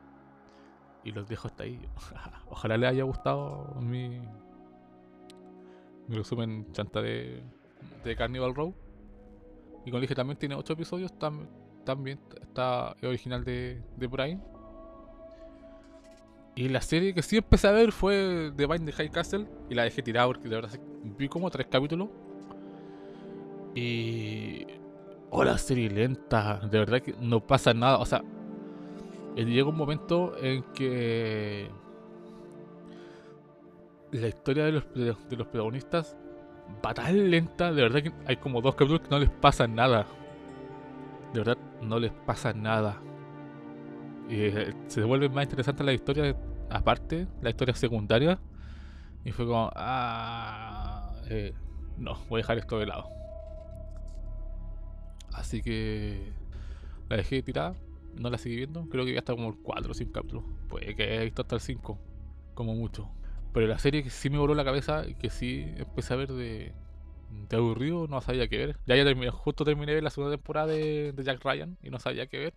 Y 1.05 1.12
los 1.12 1.29
dejo 1.29 1.48
hasta 1.48 1.64
ahí. 1.64 1.81
Ojalá 2.48 2.76
les 2.76 2.90
haya 2.90 3.05
gustado 3.05 3.74
mi, 3.81 4.20
mi 6.09 6.16
resumen 6.16 6.70
chanta 6.72 7.00
de, 7.03 7.42
de 8.05 8.16
Carnival 8.16 8.55
Row. 8.55 8.74
Y 9.84 9.90
como 9.90 10.00
dije, 10.00 10.14
también 10.14 10.38
tiene 10.38 10.54
8 10.54 10.72
episodios. 10.72 11.12
también 11.84 12.20
está 12.42 12.94
original 13.02 13.44
de, 13.44 13.82
de 13.96 14.08
Prime. 14.08 14.40
Y 16.54 16.68
la 16.68 16.80
serie 16.80 17.14
que 17.14 17.22
sí 17.22 17.36
empecé 17.36 17.68
a 17.68 17.72
ver 17.72 17.92
fue 17.92 18.52
The 18.56 18.66
Bind 18.66 18.84
the 18.84 18.92
High 18.92 19.10
Castle. 19.10 19.46
Y 19.68 19.74
la 19.74 19.84
dejé 19.84 20.02
tirada 20.02 20.26
porque 20.26 20.48
de 20.48 20.56
verdad 20.56 20.78
vi 21.02 21.28
como 21.28 21.50
tres 21.50 21.66
capítulos. 21.70 22.08
Y. 23.74 24.66
Oh, 25.30 25.44
la 25.44 25.56
serie 25.58 25.88
lenta. 25.88 26.60
De 26.70 26.78
verdad 26.78 27.00
que 27.00 27.14
no 27.20 27.46
pasa 27.46 27.72
nada. 27.72 27.98
O 27.98 28.04
sea, 28.04 28.22
eh, 29.36 29.44
llega 29.44 29.68
un 29.68 29.76
momento 29.76 30.36
en 30.38 30.62
que. 30.74 31.70
La 34.12 34.26
historia 34.26 34.64
de 34.64 34.72
los, 34.72 34.92
de 34.92 35.36
los 35.36 35.46
protagonistas 35.46 36.16
va 36.85 36.94
tan 36.94 37.30
lenta. 37.30 37.72
De 37.72 37.83
verdad 37.83 38.02
que 38.02 38.12
hay 38.26 38.37
como 38.37 38.61
dos 38.61 38.74
capítulos 38.74 39.02
que 39.02 39.11
no 39.11 39.18
les 39.18 39.30
pasa 39.30 39.66
nada. 39.66 40.06
De 41.33 41.40
verdad, 41.40 41.59
no 41.83 41.98
les 41.98 42.12
pasa 42.12 42.52
nada. 42.52 43.00
Y 44.28 44.42
eh, 44.42 44.74
se 44.87 45.02
vuelve 45.02 45.28
más 45.28 45.44
interesante 45.44 45.83
la 45.83 45.92
historia, 45.92 46.37
aparte, 46.70 47.26
la 47.42 47.50
historia 47.50 47.74
secundaria. 47.74 48.38
Y 49.24 49.33
fue 49.33 49.46
como, 49.46 49.70
ah, 49.74 51.12
eh, 51.28 51.52
no, 51.98 52.14
voy 52.28 52.38
a 52.38 52.42
dejar 52.42 52.59
esto 52.59 52.78
de 52.78 52.87
lado. 52.87 53.09
Así 55.33 55.62
que 55.62 56.33
la 57.09 57.16
dejé 57.16 57.42
tirada, 57.42 57.74
no 58.14 58.30
la 58.30 58.38
seguí 58.38 58.56
viendo. 58.56 58.88
Creo 58.88 59.04
que 59.04 59.12
ya 59.12 59.18
está 59.18 59.35
como 59.35 59.48
el 59.48 59.56
4 59.56 59.90
o 59.90 59.94
5 59.94 60.12
capítulos. 60.12 60.44
Puede 60.68 60.94
que 60.94 61.02
haya 61.04 61.22
visto 61.22 61.42
hasta 61.42 61.56
el 61.56 61.61
5, 61.61 61.98
como 62.54 62.74
mucho. 62.74 63.11
Pero 63.52 63.66
la 63.66 63.78
serie 63.78 64.02
que 64.02 64.10
sí 64.10 64.30
me 64.30 64.38
voló 64.38 64.54
la 64.54 64.64
cabeza 64.64 65.06
y 65.06 65.14
que 65.14 65.30
sí 65.30 65.66
empecé 65.76 66.14
a 66.14 66.16
ver 66.16 66.32
de, 66.32 66.72
de 67.30 67.56
aburrido, 67.56 68.06
no 68.08 68.20
sabía 68.20 68.48
qué 68.48 68.58
ver. 68.58 68.76
Ya, 68.86 68.96
ya 68.96 69.04
terminé, 69.04 69.30
justo 69.30 69.64
terminé 69.64 70.00
la 70.00 70.10
segunda 70.10 70.36
temporada 70.36 70.68
de, 70.68 71.14
Jack 71.22 71.44
Ryan 71.44 71.76
y 71.82 71.90
no 71.90 71.98
sabía 71.98 72.26
qué 72.26 72.38
ver. 72.38 72.54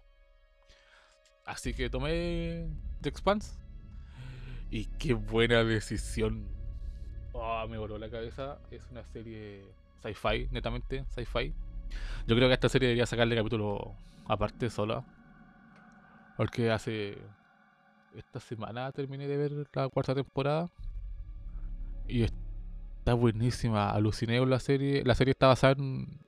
Así 1.46 1.74
que 1.74 1.90
tomé 1.90 2.70
The 3.02 3.10
Expanse. 3.10 3.58
Y 4.70 4.86
qué 4.98 5.14
buena 5.14 5.64
decisión. 5.64 6.48
Oh, 7.34 7.68
me 7.68 7.78
voló 7.78 7.98
la 7.98 8.10
cabeza. 8.10 8.60
Es 8.72 8.88
una 8.92 9.04
serie 9.04 9.64
sci-fi, 10.02 10.48
netamente, 10.52 11.06
sci-fi. 11.10 11.54
Yo 12.26 12.36
creo 12.36 12.48
que 12.48 12.54
esta 12.54 12.70
serie 12.70 12.88
debería 12.88 13.06
sacarle 13.06 13.36
capítulo 13.36 13.96
aparte 14.26 14.70
sola. 14.70 15.06
Porque 16.38 16.72
hace. 16.72 17.18
Esta 18.16 18.40
semana 18.40 18.92
terminé 18.92 19.28
de 19.28 19.38
ver 19.38 19.52
la 19.74 19.90
cuarta 19.90 20.14
temporada. 20.14 20.70
Y 22.08 22.24
está 22.24 23.14
buenísima. 23.14 23.92
Aluciné 23.92 24.40
con 24.40 24.50
la 24.50 24.60
serie. 24.60 25.04
La 25.06 25.16
serie 25.16 25.32
está 25.32 25.48
basada 25.48 25.74
en, 25.74 26.20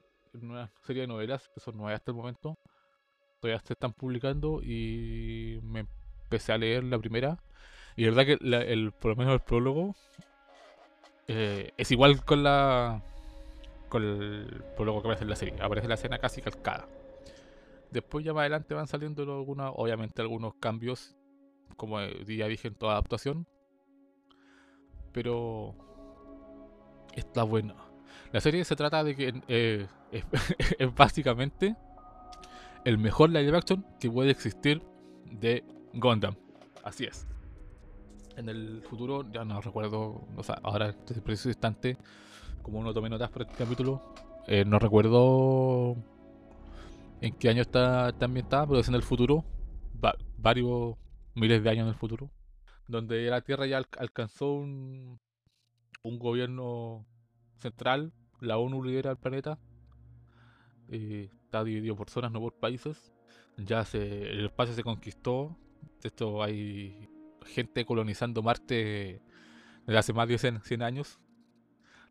una 0.42 0.72
serie 0.86 1.04
de 1.04 1.08
novelas 1.08 1.50
que 1.54 1.60
son 1.60 1.78
nuevas 1.78 1.96
hasta 1.96 2.12
el 2.12 2.18
momento 2.18 2.58
todavía 3.46 3.62
se 3.66 3.74
están 3.74 3.94
publicando 3.94 4.62
y 4.64 5.60
me 5.64 5.86
empecé 6.24 6.52
a 6.52 6.58
leer 6.58 6.84
la 6.84 6.98
primera. 6.98 7.38
Y 7.96 8.04
la 8.04 8.12
verdad 8.12 8.26
que 8.26 8.74
el, 8.74 8.92
por 8.92 9.12
lo 9.12 9.18
menos 9.18 9.34
el 9.34 9.40
prólogo 9.40 9.96
eh, 11.28 11.72
es 11.78 11.92
igual 11.92 12.24
con 12.26 12.44
la 12.44 13.02
con 13.88 14.04
el 14.04 14.64
prólogo 14.76 15.02
que 15.02 15.08
aparece 15.08 15.24
en 15.24 15.30
la 15.30 15.36
serie. 15.36 15.62
Aparece 15.62 15.88
la 15.88 15.94
escena 15.94 16.18
casi 16.18 16.42
calcada. 16.42 16.88
Después 17.92 18.26
ya 18.26 18.34
más 18.34 18.42
adelante 18.42 18.74
van 18.74 18.88
saliendo 18.88 19.22
algunas, 19.22 19.72
obviamente 19.76 20.22
algunos 20.22 20.56
cambios, 20.56 21.16
como 21.78 22.00
ya 22.02 22.48
dije 22.48 22.68
en 22.68 22.76
toda 22.76 22.94
adaptación. 22.94 23.48
Pero 25.12 25.76
está 27.16 27.44
buena. 27.44 27.76
La 28.32 28.42
serie 28.42 28.66
se 28.66 28.76
trata 28.76 29.04
de 29.04 29.16
que 29.16 29.42
eh, 29.48 29.88
es 30.80 30.96
básicamente 30.96 31.76
el 32.84 32.98
mejor 32.98 33.30
live 33.30 33.58
action 33.58 33.86
que 34.00 34.10
puede 34.10 34.32
existir 34.32 34.82
de 35.26 35.64
Gundam. 35.94 36.36
Así 36.84 37.06
es. 37.06 37.28
En 38.38 38.50
el 38.50 38.84
futuro, 38.84 39.24
ya 39.32 39.46
no 39.46 39.62
recuerdo, 39.62 40.28
o 40.36 40.44
sea, 40.44 40.60
ahora 40.64 40.90
en 40.90 40.92
este 40.92 41.22
preciso 41.22 41.50
instante, 41.50 41.98
como 42.62 42.80
uno 42.80 42.94
tome 42.94 43.10
notas 43.10 43.30
por 43.30 43.44
este 43.44 43.56
capítulo, 43.56 44.14
eh, 44.48 44.66
no 44.66 44.78
recuerdo 44.78 45.96
en 47.22 47.34
qué 47.36 47.50
año 47.50 47.62
está, 47.62 48.10
está 48.10 48.26
ambientada, 48.26 48.68
pero 48.68 48.80
es 48.80 48.88
en 48.88 48.96
el 48.96 49.02
futuro, 49.02 49.46
varios 50.38 50.96
miles 51.36 51.64
de 51.64 51.70
años 51.70 51.84
en 51.84 51.90
el 51.90 51.96
futuro, 51.96 52.32
donde 52.88 53.30
la 53.30 53.42
Tierra 53.42 53.68
ya 53.68 53.78
alcanzó 53.78 54.54
un, 54.54 55.20
gobierno 56.04 57.06
central, 57.60 58.14
la 58.40 58.58
ONU 58.58 58.84
lidera 58.84 59.12
el 59.12 59.18
planeta, 59.18 59.60
eh, 60.90 61.30
está 61.44 61.64
dividido 61.64 61.96
por 61.96 62.10
zonas, 62.10 62.32
no 62.32 62.40
por 62.40 62.54
países. 62.54 63.12
Ya 63.58 63.84
se, 63.86 64.32
el 64.32 64.46
espacio 64.46 64.76
se 64.76 64.84
conquistó. 64.84 65.58
Esto 66.04 66.44
hay 66.44 67.10
gente 67.46 67.86
colonizando 67.86 68.44
Marte 68.44 69.22
desde 69.86 69.98
hace 69.98 70.14
más 70.14 70.28
de 70.28 70.38
100, 70.38 70.82
años. 70.84 71.20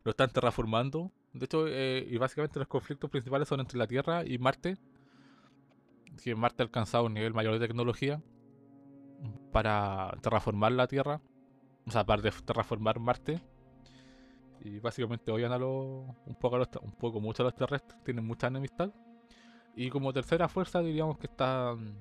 Lo 0.03 0.11
están 0.11 0.29
terraformando. 0.29 1.11
De 1.33 1.45
hecho, 1.45 1.67
eh, 1.67 2.05
y 2.09 2.17
básicamente 2.17 2.59
los 2.59 2.67
conflictos 2.67 3.09
principales 3.09 3.47
son 3.47 3.59
entre 3.59 3.77
la 3.77 3.87
Tierra 3.87 4.25
y 4.25 4.37
Marte. 4.39 4.77
Que 6.21 6.35
Marte 6.35 6.63
ha 6.63 6.65
alcanzado 6.65 7.05
un 7.05 7.13
nivel 7.13 7.33
mayor 7.33 7.53
de 7.53 7.65
tecnología 7.65 8.21
para 9.51 10.15
terraformar 10.21 10.71
la 10.71 10.87
Tierra. 10.87 11.21
O 11.87 11.91
sea, 11.91 12.03
para 12.03 12.21
terraformar 12.31 12.99
Marte 12.99 13.41
y 14.65 14.79
básicamente 14.79 15.31
odian 15.31 15.51
a 15.51 15.59
los. 15.59 16.07
Un 16.25 16.35
poco, 16.39 16.57
un 16.81 16.91
poco 16.93 17.21
mucho 17.21 17.43
a 17.43 17.45
los 17.45 17.55
terrestres, 17.55 18.03
tienen 18.03 18.25
mucha 18.25 18.47
enemistad. 18.47 18.91
Y 19.75 19.89
como 19.89 20.11
tercera 20.11 20.47
fuerza, 20.47 20.81
diríamos 20.81 21.19
que 21.19 21.27
están 21.27 21.95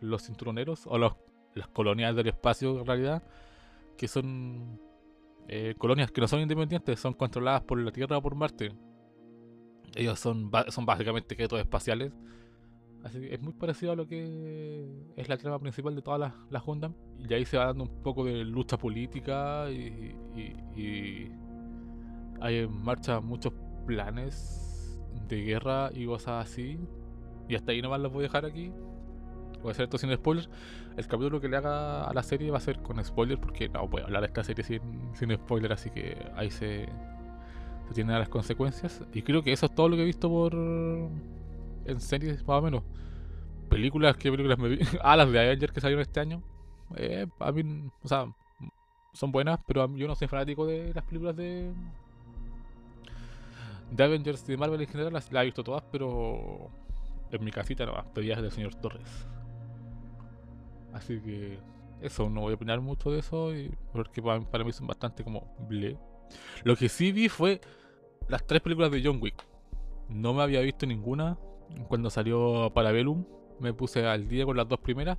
los 0.00 0.24
cinturoneros, 0.24 0.86
o 0.86 0.98
los, 0.98 1.14
las 1.54 1.68
colonias 1.68 2.16
del 2.16 2.28
espacio 2.28 2.80
en 2.80 2.86
realidad, 2.86 3.22
que 3.96 4.08
son 4.08 4.80
eh, 5.46 5.74
colonias 5.78 6.10
que 6.10 6.20
no 6.20 6.26
son 6.26 6.40
independientes, 6.40 6.98
son 6.98 7.14
controladas 7.14 7.62
por 7.62 7.78
la 7.78 7.92
Tierra 7.92 8.18
o 8.18 8.22
por 8.22 8.34
Marte. 8.34 8.72
Ellos 9.94 10.18
son, 10.18 10.50
son 10.68 10.86
básicamente 10.86 11.36
quietos 11.36 11.60
espaciales. 11.60 12.12
Así 13.04 13.20
que 13.20 13.34
es 13.34 13.40
muy 13.40 13.52
parecido 13.54 13.92
a 13.92 13.96
lo 13.96 14.06
que 14.06 14.86
es 15.16 15.28
la 15.28 15.38
trama 15.38 15.58
principal 15.58 15.94
de 15.94 16.02
todas 16.02 16.20
las, 16.20 16.34
las 16.50 16.62
Y 17.18 17.32
ahí 17.32 17.44
se 17.44 17.56
va 17.56 17.66
dando 17.66 17.84
un 17.84 18.02
poco 18.02 18.24
de 18.24 18.44
lucha 18.44 18.76
política 18.76 19.70
y, 19.70 20.14
y 20.76 21.30
hay 22.40 22.56
en 22.56 22.82
marcha 22.82 23.20
muchos 23.20 23.52
planes 23.86 25.00
de 25.28 25.42
guerra 25.42 25.90
y 25.94 26.06
cosas 26.06 26.46
así. 26.46 26.78
Y 27.48 27.54
hasta 27.54 27.72
ahí 27.72 27.82
nomás 27.82 28.00
los 28.00 28.12
voy 28.12 28.20
a 28.20 28.22
dejar 28.24 28.44
aquí. 28.44 28.70
Voy 29.62 29.68
a 29.68 29.72
hacer 29.72 29.84
esto 29.84 29.98
sin 29.98 30.14
spoilers. 30.14 30.48
El 30.96 31.06
capítulo 31.06 31.40
que 31.40 31.48
le 31.48 31.56
haga 31.56 32.04
a 32.04 32.14
la 32.14 32.22
serie 32.22 32.50
va 32.50 32.58
a 32.58 32.60
ser 32.60 32.80
con 32.82 33.02
spoilers 33.04 33.40
porque 33.40 33.68
no 33.68 33.86
voy 33.88 34.02
a 34.02 34.04
hablar 34.04 34.22
de 34.22 34.28
esta 34.28 34.44
serie 34.44 34.64
sin, 34.64 34.80
sin 35.14 35.34
spoilers, 35.34 35.74
así 35.74 35.90
que 35.90 36.16
ahí 36.34 36.50
se, 36.50 36.86
se 37.88 37.94
tienen 37.94 38.18
las 38.18 38.28
consecuencias. 38.28 39.02
Y 39.12 39.22
creo 39.22 39.42
que 39.42 39.52
eso 39.52 39.66
es 39.66 39.74
todo 39.74 39.88
lo 39.88 39.96
que 39.96 40.02
he 40.02 40.06
visto 40.06 40.28
por 40.28 40.54
en 41.84 42.00
series 42.00 42.46
más 42.46 42.58
o 42.58 42.62
menos. 42.62 42.82
Películas, 43.68 44.16
¿qué 44.16 44.30
películas 44.30 44.58
me 44.58 44.68
vi? 44.68 44.80
ah, 45.02 45.16
las 45.16 45.30
de 45.30 45.40
Avengers 45.40 45.72
que 45.72 45.80
salieron 45.80 46.02
este 46.02 46.20
año. 46.20 46.42
Eh, 46.96 47.26
a 47.38 47.52
mí, 47.52 47.90
o 48.02 48.08
sea, 48.08 48.26
son 49.12 49.32
buenas, 49.32 49.60
pero 49.66 49.94
yo 49.96 50.06
no 50.06 50.14
soy 50.14 50.28
fanático 50.28 50.66
de 50.66 50.92
las 50.94 51.04
películas 51.04 51.36
de, 51.36 51.72
de 53.90 54.04
Avengers 54.04 54.42
y 54.48 54.52
de 54.52 54.56
Marvel 54.56 54.80
en 54.80 54.88
general 54.88 55.12
las, 55.12 55.32
he 55.32 55.44
visto 55.44 55.64
todas, 55.64 55.82
pero 55.90 56.70
en 57.30 57.44
mi 57.44 57.50
casita 57.50 57.86
no, 57.86 57.92
pedías 58.12 58.40
del 58.40 58.50
señor 58.50 58.74
Torres. 58.76 59.26
Así 60.92 61.20
que 61.20 61.58
eso, 62.00 62.28
no 62.28 62.42
voy 62.42 62.52
a 62.52 62.56
opinar 62.56 62.80
mucho 62.80 63.10
de 63.10 63.20
eso, 63.20 63.54
y, 63.54 63.70
porque 63.92 64.22
para, 64.22 64.64
mí 64.64 64.72
son 64.72 64.86
bastante 64.86 65.22
como 65.22 65.54
ble. 65.68 65.98
Lo 66.64 66.76
que 66.76 66.88
sí 66.88 67.12
vi 67.12 67.28
fue 67.28 67.60
las 68.28 68.46
tres 68.46 68.60
películas 68.60 68.90
de 68.90 69.02
John 69.04 69.18
Wick. 69.20 69.44
No 70.08 70.34
me 70.34 70.42
había 70.42 70.60
visto 70.60 70.86
ninguna 70.86 71.38
cuando 71.88 72.10
salió 72.10 72.70
Parabellum. 72.74 73.24
Me 73.58 73.74
puse 73.74 74.06
al 74.06 74.28
día 74.28 74.44
con 74.44 74.56
las 74.56 74.68
dos 74.68 74.80
primeras. 74.80 75.18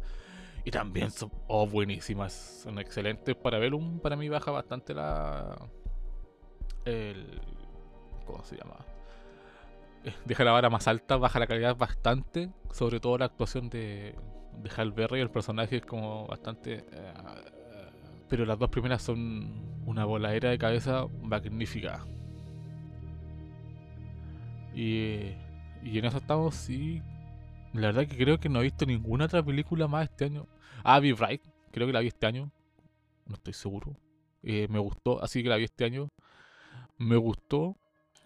Y 0.64 0.72
también 0.72 1.12
son 1.12 1.32
oh, 1.48 1.68
buenísimas. 1.68 2.62
Son 2.64 2.80
excelentes. 2.80 3.36
Parabellum 3.36 4.00
para 4.00 4.16
mí 4.16 4.30
baja 4.30 4.52
bastante 4.52 4.94
la. 4.94 5.58
El, 6.86 7.42
¿cómo 8.26 8.44
se 8.44 8.58
llama? 8.58 8.78
Eh, 10.04 10.14
deja 10.26 10.44
la 10.44 10.52
vara 10.52 10.70
más 10.70 10.88
alta, 10.88 11.18
baja 11.18 11.40
la 11.40 11.46
calidad 11.46 11.78
bastante, 11.78 12.50
sobre 12.72 13.00
todo 13.00 13.20
la 13.20 13.26
actuación 13.26 13.70
de, 13.70 14.16
de 14.58 14.72
Hal 14.76 14.92
Berry, 14.92 15.20
el 15.20 15.30
personaje 15.30 15.78
es 15.78 15.86
como 15.86 16.26
bastante 16.26 16.86
eh, 16.92 17.14
pero 18.32 18.46
las 18.46 18.58
dos 18.58 18.70
primeras 18.70 19.02
son 19.02 19.82
una 19.86 20.06
voladera 20.06 20.52
de 20.52 20.58
cabeza 20.58 21.06
magnífica. 21.22 22.06
Y, 24.74 25.34
y 25.84 25.98
en 25.98 26.06
eso 26.06 26.18
estamos, 26.18 26.56
sí. 26.56 27.02
La 27.74 27.88
verdad 27.88 28.08
que 28.08 28.18
creo 28.18 28.40
que 28.40 28.50
no 28.50 28.60
he 28.60 28.64
visto 28.64 28.86
ninguna 28.86 29.26
otra 29.26 29.44
película 29.44 29.88
más 29.88 30.10
este 30.10 30.26
año. 30.26 30.48
Ah, 30.84 31.00
vi 31.00 31.14
Bright, 31.14 31.42
creo 31.72 31.88
que 31.88 31.94
la 31.94 32.02
vi 32.02 32.08
este 32.08 32.26
año. 32.26 32.52
No 33.26 33.36
estoy 33.36 33.54
seguro. 33.54 33.96
Eh, 34.44 34.68
me 34.70 34.80
gustó, 34.80 35.24
así 35.24 35.42
que 35.42 35.50
la 35.50 35.58
vi 35.58 35.66
este 35.66 35.86
año. 35.86 36.10
Me 36.98 37.16
gustó, 37.16 37.78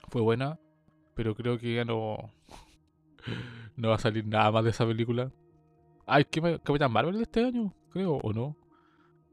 fue 0.09 0.21
buena, 0.21 0.59
pero 1.13 1.35
creo 1.35 1.57
que 1.57 1.75
ya 1.75 1.85
no, 1.85 2.31
no 3.75 3.89
va 3.89 3.95
a 3.95 3.99
salir 3.99 4.25
nada 4.25 4.51
más 4.51 4.63
de 4.63 4.71
esa 4.71 4.85
película. 4.85 5.31
Ay, 6.05 6.25
¿qué 6.25 6.41
me, 6.41 6.59
Capitán 6.59 6.91
Marvel 6.91 7.17
de 7.17 7.23
este 7.23 7.43
año? 7.43 7.73
Creo, 7.91 8.15
¿o 8.17 8.33
no? 8.33 8.55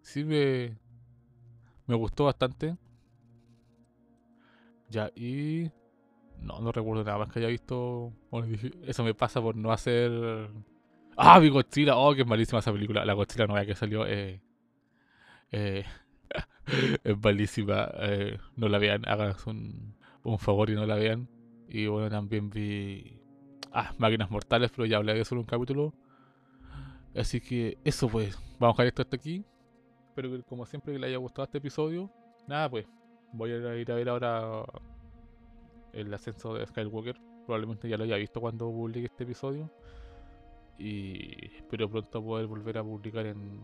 Sí, 0.03 0.25
me, 0.25 0.77
me 1.87 1.95
gustó 1.95 2.25
bastante. 2.25 2.77
Ya, 4.89 5.11
y... 5.17 5.71
No, 6.43 6.61
no 6.61 6.73
recuerdo 6.73 7.05
nada 7.05 7.19
más 7.19 7.29
que 7.29 7.39
haya 7.39 7.49
visto. 7.49 8.13
eso 8.87 9.05
me 9.05 9.15
pasa 9.15 9.41
por 9.41 9.57
no 9.57 9.73
hacer... 9.73 10.49
Ah, 11.17 11.39
mi 11.41 11.49
Godzilla. 11.51 11.97
Oh, 11.97 12.15
que 12.15 12.25
malísima 12.25 12.59
esa 12.59 12.73
película. 12.73 13.05
La 13.05 13.13
Godzilla 13.13 13.47
nueva 13.47 13.65
que 13.67 13.75
salió. 13.75 14.07
Eh, 14.07 14.41
eh, 15.53 15.85
es 17.05 17.23
malísima. 17.23 17.91
Eh, 18.01 18.39
no 18.57 18.69
la 18.69 18.79
vean. 18.79 19.03
Hagan 19.07 19.35
un, 19.47 19.95
un 20.25 20.39
favor 20.39 20.71
y 20.71 20.75
no 20.75 20.87
la 20.87 20.97
vean. 20.97 21.29
Y 21.69 21.87
bueno, 21.87 22.11
también 22.11 22.51
vi... 22.51 23.19
Ah, 23.73 23.93
Máquinas 23.99 24.31
Mortales, 24.31 24.71
pero 24.71 24.85
ya 24.87 24.99
hablé 24.99 25.15
de 25.15 25.21
eso 25.21 25.35
un 25.35 25.45
capítulo. 25.45 25.95
Así 27.15 27.41
que 27.41 27.79
eso 27.85 28.09
pues, 28.09 28.39
vamos 28.59 28.79
a 28.79 28.83
dejar 28.83 28.87
esto 28.87 29.03
hasta 29.03 29.17
aquí. 29.17 29.45
Espero 30.09 30.31
que 30.31 30.43
como 30.43 30.67
siempre 30.67 30.93
que 30.93 30.99
le 30.99 31.07
haya 31.07 31.19
gustado 31.19 31.45
este 31.45 31.59
episodio. 31.59 32.11
Nada 32.47 32.69
pues, 32.69 32.87
voy 33.33 33.53
a 33.53 33.77
ir 33.77 33.91
a 33.91 33.95
ver 33.95 34.09
ahora 34.09 34.65
el 35.93 36.13
ascenso 36.13 36.55
de 36.55 36.67
Skywalker. 36.67 37.17
Probablemente 37.47 37.89
ya 37.89 37.97
lo 37.97 38.05
haya 38.05 38.17
visto 38.17 38.41
cuando 38.41 38.71
publique 38.71 39.07
este 39.07 39.25
episodio. 39.25 39.71
Y 40.79 41.47
espero 41.57 41.89
pronto 41.89 42.23
poder 42.23 42.47
volver 42.47 42.79
a 42.79 42.83
publicar 42.83 43.27
en, 43.27 43.61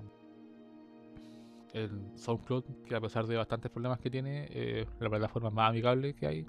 en 1.73 2.19
SoundCloud, 2.19 2.65
que 2.87 2.95
a 2.95 3.01
pesar 3.01 3.27
de 3.27 3.37
bastantes 3.37 3.71
problemas 3.71 3.99
que 3.99 4.11
tiene, 4.11 4.49
es 4.51 4.87
la 5.01 5.09
plataforma 5.09 5.51
más 5.51 5.71
amigable 5.71 6.15
que 6.15 6.27
hay. 6.27 6.47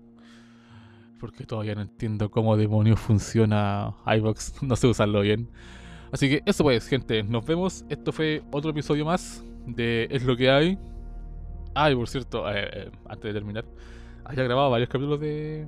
Porque 1.19 1.45
todavía 1.45 1.75
no 1.75 1.81
entiendo 1.81 2.29
cómo 2.31 2.55
demonios 2.55 2.99
funciona 2.99 3.95
iVox, 4.05 4.61
no 4.63 4.75
sé 4.75 4.87
usarlo 4.87 5.21
bien. 5.21 5.49
Así 6.11 6.29
que 6.29 6.41
eso 6.45 6.63
pues, 6.63 6.87
gente, 6.87 7.23
nos 7.23 7.45
vemos. 7.45 7.85
Esto 7.89 8.11
fue 8.11 8.41
otro 8.51 8.71
episodio 8.71 9.05
más 9.05 9.43
de 9.65 10.07
Es 10.09 10.23
lo 10.23 10.35
que 10.35 10.49
hay. 10.49 10.77
Ah, 11.75 11.91
y 11.91 11.95
por 11.95 12.09
cierto, 12.09 12.49
eh, 12.49 12.69
eh, 12.73 12.91
antes 13.07 13.23
de 13.23 13.33
terminar, 13.33 13.65
había 14.29 14.43
grabado 14.43 14.69
varios 14.69 14.89
capítulos 14.89 15.19
de. 15.19 15.65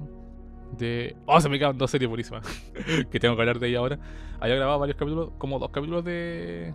de. 0.78 1.15
Oh, 1.26 1.41
se 1.41 1.50
me 1.50 1.58
quedan 1.58 1.78
dos 1.78 1.89
series 1.89 2.08
buenísimas. 2.08 2.45
que 3.12 3.19
tengo 3.19 3.36
que 3.36 3.41
hablar 3.41 3.60
de 3.60 3.67
ella 3.67 3.80
ahora. 3.80 4.00
Había 4.39 4.56
grabado 4.56 4.80
varios 4.80 4.97
capítulos, 4.97 5.32
como 5.38 5.60
dos 5.60 5.71
capítulos 5.71 6.06
de. 6.06 6.74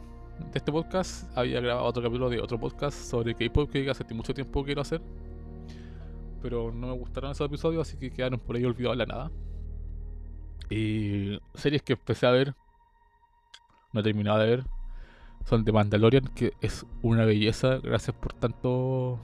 de 0.51 0.59
este 0.59 0.73
podcast. 0.73 1.37
Había 1.39 1.61
grabado 1.61 1.87
otro 1.87 2.03
capítulo 2.03 2.29
de 2.29 2.41
otro 2.41 2.59
podcast 2.59 2.99
sobre 2.99 3.35
K-pop 3.35 3.71
que 3.71 3.89
hace 3.89 4.05
mucho 4.15 4.35
tiempo 4.35 4.65
quiero 4.65 4.83
hacer. 4.83 5.01
Pero 6.43 6.73
no 6.73 6.89
me 6.89 6.95
gustaron 6.95 7.31
esos 7.31 7.47
episodios, 7.47 7.89
así 7.89 7.97
que 7.97 8.11
quedaron 8.11 8.41
por 8.41 8.57
ahí 8.57 8.65
olvidados 8.65 8.97
la 8.97 9.07
nada. 9.07 9.31
Y 10.69 11.39
series 11.55 11.83
que 11.83 11.93
empecé 11.93 12.27
a 12.27 12.33
ver 12.33 12.55
no 13.93 14.01
he 14.01 14.03
terminado 14.03 14.39
de 14.39 14.47
ver, 14.47 14.65
son 15.47 15.65
de 15.65 15.73
Mandalorian, 15.73 16.27
que 16.35 16.53
es 16.61 16.85
una 17.03 17.25
belleza. 17.25 17.79
Gracias 17.79 18.15
por 18.17 18.33
tanto. 18.35 19.19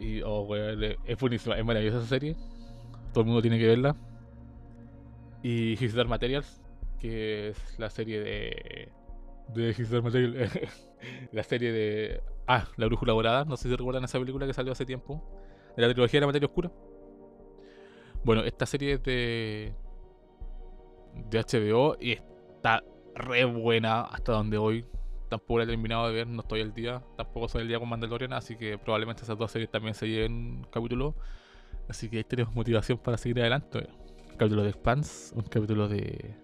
Y, 0.00 0.22
oh, 0.22 0.48
es 0.56 1.18
buenísima, 1.18 1.58
es 1.58 1.64
maravillosa 1.64 1.98
esa 1.98 2.06
serie. 2.06 2.34
Todo 3.12 3.20
el 3.20 3.26
mundo 3.26 3.42
tiene 3.42 3.58
que 3.58 3.66
verla. 3.66 3.94
Y 5.42 5.72
His 5.72 5.94
Materials, 5.94 6.62
que 6.98 7.48
es 7.48 7.78
la 7.78 7.90
serie 7.90 8.20
de. 8.20 8.92
De 9.48 9.70
His 9.70 9.90
Materials. 9.90 10.58
la 11.32 11.42
serie 11.42 11.72
de. 11.72 12.22
Ah, 12.46 12.66
La 12.76 12.86
Brújula 12.86 13.12
Dorada. 13.12 13.44
No 13.44 13.58
sé 13.58 13.68
si 13.68 13.76
recuerdan 13.76 14.04
esa 14.04 14.18
película 14.18 14.46
que 14.46 14.54
salió 14.54 14.72
hace 14.72 14.86
tiempo. 14.86 15.22
De 15.76 15.82
la 15.82 15.92
trilogía 15.92 16.18
de 16.18 16.22
la 16.22 16.26
materia 16.26 16.46
oscura. 16.46 16.72
Bueno, 18.24 18.42
esta 18.42 18.64
serie 18.64 18.94
es 18.94 19.02
de. 19.02 19.74
de 21.28 21.38
HBO 21.40 21.96
y 22.00 22.12
está 22.12 22.82
re 23.14 23.44
buena 23.44 24.02
hasta 24.02 24.32
donde 24.32 24.56
hoy. 24.56 24.86
Tampoco 25.30 25.58
la 25.58 25.64
he 25.64 25.66
terminado 25.68 26.08
de 26.08 26.12
ver, 26.12 26.26
no 26.26 26.42
estoy 26.42 26.60
al 26.60 26.74
día. 26.74 27.02
Tampoco 27.16 27.48
soy 27.48 27.62
el 27.62 27.68
día 27.68 27.78
con 27.78 27.88
Mandalorian, 27.88 28.32
así 28.32 28.56
que 28.56 28.76
probablemente 28.76 29.22
esas 29.22 29.38
dos 29.38 29.50
series 29.50 29.70
también 29.70 29.94
se 29.94 30.08
lleven 30.08 30.66
capítulo. 30.72 31.14
Así 31.88 32.10
que 32.10 32.18
ahí 32.18 32.24
tenemos 32.24 32.54
motivación 32.54 32.98
para 32.98 33.16
seguir 33.16 33.40
adelante. 33.40 33.88
Un 34.32 34.36
capítulo 34.36 34.64
de 34.64 34.70
Expanse, 34.70 35.32
un 35.36 35.42
capítulo 35.42 35.88
de, 35.88 36.34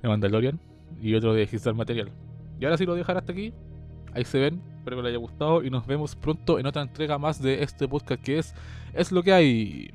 de 0.00 0.08
Mandalorian 0.08 0.60
y 1.00 1.14
otro 1.14 1.34
de 1.34 1.48
His 1.50 1.66
Material. 1.74 2.12
Y 2.60 2.64
ahora 2.64 2.78
sí 2.78 2.86
lo 2.86 2.92
voy 2.92 3.00
dejar 3.00 3.16
hasta 3.16 3.32
aquí. 3.32 3.52
Ahí 4.14 4.24
se 4.24 4.38
ven. 4.38 4.62
Espero 4.78 4.98
que 4.98 5.02
les 5.02 5.10
haya 5.10 5.18
gustado 5.18 5.64
y 5.64 5.70
nos 5.70 5.84
vemos 5.86 6.14
pronto 6.14 6.60
en 6.60 6.66
otra 6.66 6.82
entrega 6.82 7.18
más 7.18 7.42
de 7.42 7.62
este 7.62 7.88
podcast 7.88 8.22
que 8.22 8.38
es 8.38 8.54
Es 8.94 9.10
lo 9.10 9.22
que 9.22 9.32
hay. 9.32 9.90